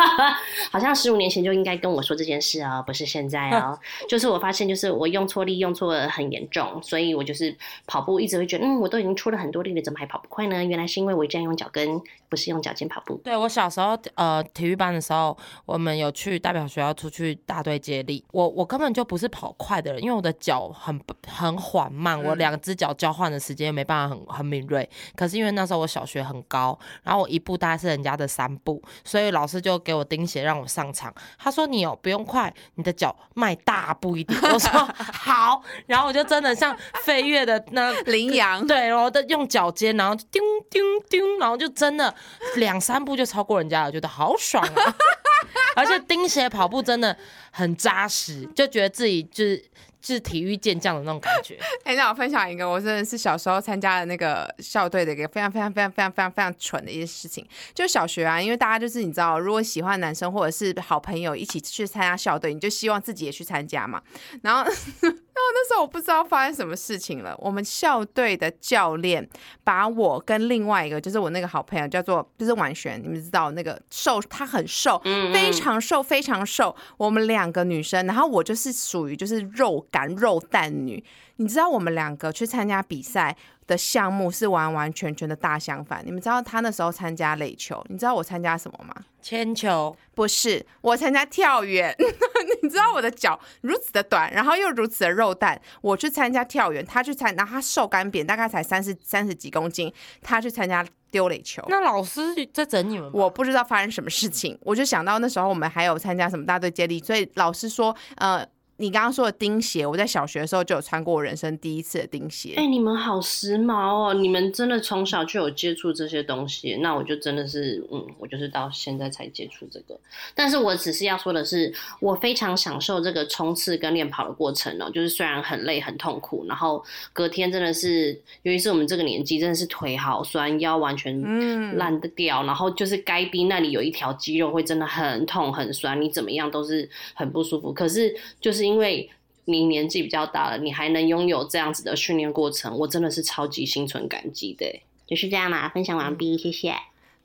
[0.72, 3.78] 好像十五年前就应该跟我说这件事哦，不是现在哦。
[4.08, 7.54] 就是我发现，就是我用错力用错的很严重，所以我就是
[7.86, 10.64] 跑步一直会觉得，嗯，我都已经出了很多力了，怎么还跑不快呢？
[10.64, 12.00] 原来是因为我这样用脚跟，
[12.30, 13.20] 不是用脚尖跑步。
[13.22, 15.36] 对我小时候呃体育班的时候，
[15.66, 15.99] 我们。
[16.00, 24.88] 有去代表学校出去大队接力，我我根本就不是跑快的人，因为我的脚很很缓慢，我两只脚交换的时间没办法很很敏锐。
[25.14, 31.14] 可是因为那时候我小学很高，然后我一步大概是人家的三步，所以老师就给我钉鞋让我上场。
[31.38, 34.40] 他说你哦不用快，你的脚迈大步一点。
[34.52, 42.14] 我说好，然后我就真的像飞跃的那羚羊，对，然后的用脚尖，然后叮叮叮，然后就真的
[42.56, 44.94] 两三步就超过人家了，觉得好爽啊！
[45.76, 47.16] 而且钉鞋跑步真的
[47.50, 49.56] 很扎实，就觉得自己就是
[50.00, 51.58] 就是体育健将的那种感觉。
[51.84, 57.46] 哎，那我分享一个，我真的是小时候参加的那个校队的一个非常非常非常非常非常非常蠢的一件事情。
[57.74, 64.02] 就小学啊，因为大家就是你知道，如果喜欢男生或者是好朋友一起去参加校队，你就希望自己也去参加嘛。
[64.42, 64.70] 然后。
[65.32, 67.34] 然后那时候我不知道发生什么事情了。
[67.38, 69.26] 我们校队的教练
[69.64, 75.00] 把我跟另外一个，就是我那个好朋友，叫做就是婉璇，你们知道那个瘦，她很瘦，
[75.32, 76.74] 非常瘦，非常瘦。
[76.96, 81.02] 我们两个女生，然后我就是属于就是肉感肉蛋女。
[81.40, 83.34] 你知道我们两个去参加比赛
[83.66, 86.02] 的项目是完完全全的大相反。
[86.04, 88.94] 你们知道他那时候参加垒球，你知道我参加什么吗？
[89.22, 91.96] 铅球不是，我参加跳远。
[92.62, 101.64] 你知道我的脚如此的短，然后又如此的肉蛋，我去参加跳远，他去参，然后他瘦干扁，大概才三十三十几公斤，他去参加丢垒球。
[101.70, 102.20] 那老师
[102.52, 103.10] 在整你们？
[103.14, 108.46] 我不知道发生什么事情，我就想到那时候我们还有参加什么大队接力，所以老师说，呃。
[108.80, 112.54] 你刚刚说的钉鞋，我在小学的时候就有穿过我人生第一次的钉鞋。
[112.56, 114.14] 哎，你们好时髦哦！
[114.14, 120.00] 你们真的从小就有接触这些东西，那我就真的是，嗯，我就是到现在才接触这个。
[120.34, 121.70] 但是我只是要说的是，
[122.00, 124.90] 我非常享受这个冲刺跟练跑的过程哦。
[124.90, 137.70] 就是虽然很累很痛苦，然后隔天真的是，尤其是我们这个年纪，真的是腿好酸，腰完全烂得掉，然后就是该逼那里有一条肌肉会真的很痛很酸，你怎么样都是很不舒服。
[137.74, 138.69] 可是就是。
[138.70, 139.10] 因为
[139.46, 144.80] 你年纪比较大了，你还能拥有这样子的训练过程，我真的是超级心存感激的。
[145.06, 146.72] 就是这样嘛，分享完毕，谢谢。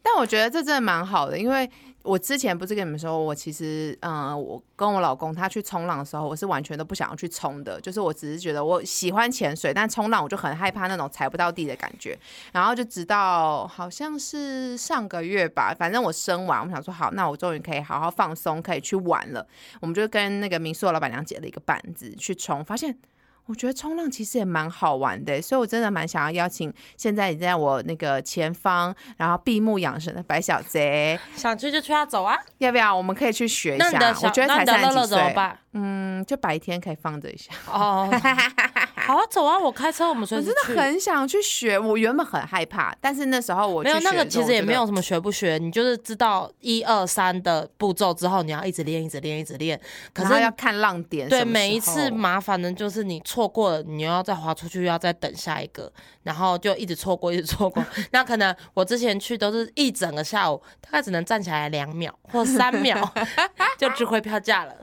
[0.02, 1.70] 但我觉得这真的蛮好的，因为
[2.06, 12.18] 我之前不是跟你们说，我其实，嗯，我跟我老公他去冲浪的时候，我是完全都不想要去冲的，就是我只是觉得我喜欢潜水，但冲浪我就很害怕那种踩不到地的感觉。
[12.54, 19.46] 然后就直到好像是上个月吧，反正我生完，我想说好，那我终于可以好好放松，可以去玩了。
[19.82, 22.98] 我们就跟那个民宿的老板娘借了一个板子去冲，发现。
[23.46, 32.96] 我觉得冲浪其实也蛮好玩的，所以我真的蛮想要邀请现在你在我那个前方，然后闭目养神的白小贼，想去就去啊走啊，要不要？
[32.96, 34.14] 我们可以去学一下。
[34.24, 35.36] 我觉得才三十几岁，
[35.74, 37.52] 嗯，就白天可以放着一下。
[37.72, 38.10] 哦。
[38.96, 39.60] 好啊，走啊！
[39.60, 49.80] 我开车，我们随时我真的很想去学，我原本很害怕，但是那时候我没有那个，其实也没有什么学不学，你就是知道一二三的步骤之后，你要一直练，一直练，一直练。
[50.14, 51.28] 可是要看浪点。
[51.28, 55.92] 对，每一次麻烦的就是你错过了，你又要再滑出去，又要再等下一个，
[56.24, 57.84] 然后就一直错过，一直错过。
[58.12, 63.14] 那可能我之前去都是一整个下午，大概只能站起来两秒或三秒，
[63.78, 64.74] 就值回票价了。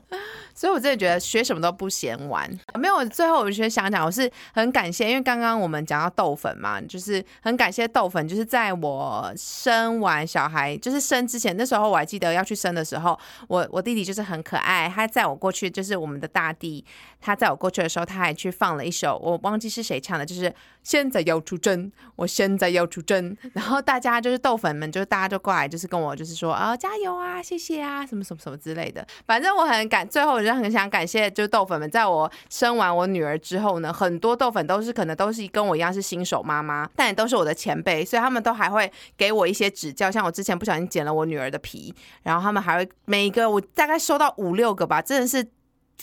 [0.55, 2.47] 所以我真的觉得学什么都不嫌晚。
[2.75, 16.83] 没有，最后我就想讲，我是很感谢，因为刚刚我们讲到豆粉嘛，就是很感谢豆粉，就是在我生完小孩，就是生之前，那时候我还记得要去生的时候，我我弟弟就是很可爱，他载我过去，就是我们的大地，
[17.23, 20.53] 他在我过去的时候，他还去放了一首，我忘记是谁唱的，就是
[20.83, 30.33] 现在要出征，我现在要出征， 然后大家就是豆粉们，就是大家就过来，就是跟我就是说啊加油啊，谢谢啊，什么什么什么之类的，反正我很感，最后。
[30.33, 40.09] 我就很想感谢，就是豆粉们，在我生完我女儿之后呢，很多豆粉都是可能都是跟我一样是新手妈妈，但也都是我的前辈，所以他们都还会给我一些指教。
[40.09, 41.93] 像我之前不小心剪了我女儿的皮，
[42.23, 45.47] 然后他们还会每一个我大概收到五六个吧，真的是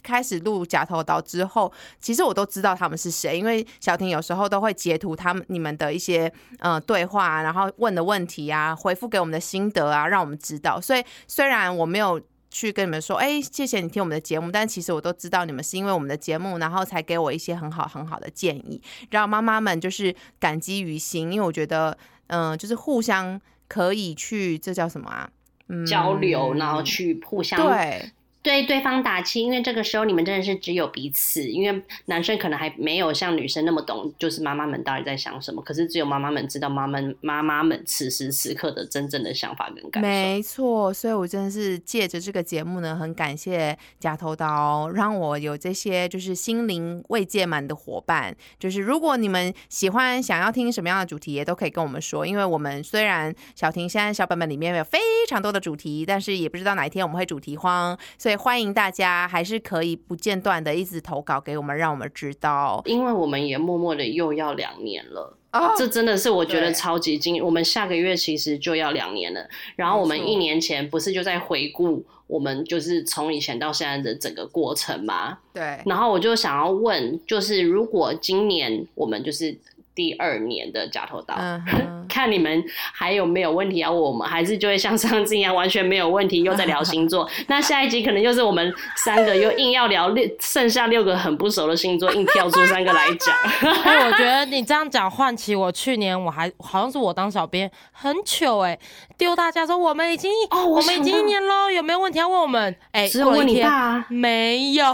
[0.02, 10.80] 开始录假头刀之后，其实我都知道他们是谁，因为小婷有时候都会截图他们你们的一些呃对话，然后问的问题啊，回复给我们的心得啊，让我们知道。
[10.80, 12.20] 所以虽然我没有。
[12.52, 21.96] 去跟你们说，哎，谢谢你听我们的节目，但其实我都知道你们是因为我们的节目，然后才给我一些很好很好的建议，让妈妈们就是感激于心，因为我觉得，
[22.26, 25.30] 嗯，就是互相可以去，这叫什么啊？
[25.68, 28.10] 嗯交流，然后去互相对。
[28.42, 31.42] 对对方打气，因为这个时候你们真的是只有彼此。
[31.42, 35.60] 因为男生可能还没有像女生那么懂，就是妈妈们到底在想什么。
[35.60, 40.08] 可是只有妈妈们知道妈妈妈妈们此时此刻的真正的想法跟感受。
[40.08, 48.34] 没错，所以我真的是借着这个节目呢，很感谢假头刀，让我有这些就是心灵慰藉满的伙伴。
[48.58, 52.26] 就是如果你们喜欢想要听什么样的主题，也都可以跟我们说。
[52.26, 58.29] 因为我们虽然小婷现在小本本里面有非常多的主题，但是也不知道哪一天我们会主题荒，所以。
[58.36, 62.82] 欢迎大家，还是可以不间断的一直投稿给我们，让我们知道。
[62.84, 65.36] 因为我们也默默的又要两年了，
[65.76, 67.44] 这真的是我觉得超级惊。
[67.44, 75.38] 我们下个月其实就要两年了，然后我们一年前不是就在回顾我们就是从以前到现在的整个过程吗？
[75.52, 75.80] 对。
[75.86, 79.58] 然后我就想要问，就是如果今年我们就是。
[80.00, 81.34] 第二年的假头刀，
[82.08, 87.28] 看你们还有没有问题要问我们，还是就会像上次一样完全没有问题，又在聊星座。
[87.48, 93.36] 那下一集可能就是我们三个又硬要聊六剩下六个很不熟的星座，硬跳出三个来讲。
[94.06, 98.78] 我觉得你这样讲唤起我去年我还好像是我当小编很糗哎，
[99.18, 102.74] 丢大家说我们已经哦我们已经一年喽，有没有问题要问我们？
[102.92, 104.86] 哎，只有问你爸，没有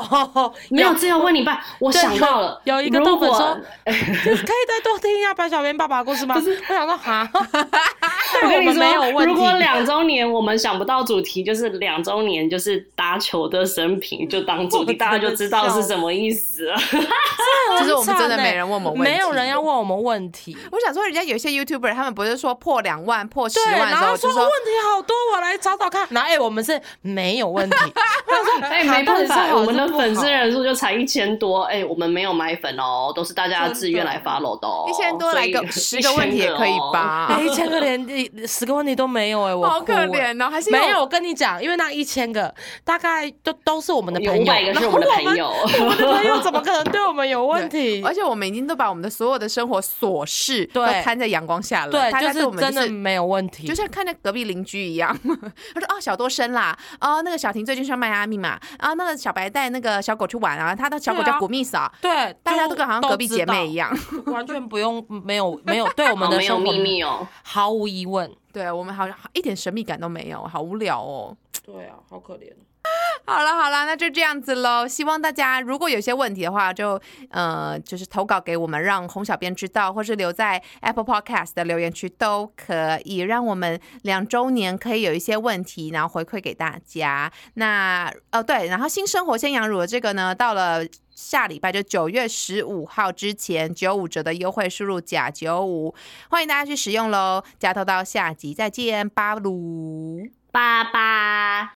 [0.71, 1.65] 没有只有问你爸。
[1.79, 4.96] 我想到了，有一个豆粉说可以再多。
[4.99, 6.35] 听一下白小编爸爸的故事吗？
[6.35, 16.77] 不是，我想说哈， 我跟你说，如果两周年我们想不到主题，就是两周年就是打球的生平，就当主题， 大家就知道是什么意思了。
[17.79, 20.57] 就是我们真的没人问我们问题，没有人要问我们问题。
[20.71, 26.07] 我想说，人家有些 YouTuber 他们不是说破两万、破十万然后就说问题好多，我来找找看。
[26.11, 27.77] 然后哎，我们是没有问题。
[28.63, 31.63] 哎，没办法，我们的粉丝人数就才一千多。
[31.63, 34.67] 哎，我们没有买粉哦，都是大家自愿来 follow 的。
[34.89, 37.39] 一千多来个十个问题也可以吧？
[37.43, 41.01] 一千个连十个问题都没有哎，我好可怜哦，还是没有。
[41.01, 42.53] 我跟你讲，因为那一千个
[42.85, 45.49] 大概都都是我们的朋友，五百个是我们的朋友，
[45.81, 48.03] 我们的朋友怎么可能对我们有问题？
[48.05, 55.17] 而且我们已经都把我们的所有的生活琐事都摊在阳光下了，对，就是真的没有问题，就像看着隔壁邻居一样。
[55.75, 63.97] 他说：“哦，小多生啦，哦，那个小婷最近去迈阿密嘛，啊，那个小白带那个小狗去玩啊，他的小狗叫古密嫂，对，大家都跟好像隔壁姐妹一样，
[64.27, 71.37] 完全不用没有没有 对我们的生活秘密哦，毫无疑问，对我们好像一点神秘感都没有，好无聊哦。
[71.65, 72.53] 对啊，好可怜。
[73.27, 74.87] ”好了好了，那就这样子喽。
[74.87, 77.01] 希望大家如果有些问题的话，就
[77.31, 87.33] 呃就是投稿给我们，让洪小编知道，或是留在 Apple Podcast 的留言区都可以，让我们两周年可以有一些问题，然后回馈给大家。
[87.55, 90.85] 那哦对，然后新生活鲜羊乳的这个呢，到了
[91.17, 95.95] 下礼拜就九月十五号之前九五折的优惠，输入假九五，
[96.29, 97.43] 欢迎大家去使用喽。
[97.59, 101.73] 加透到下集再见，巴鲁，巴巴。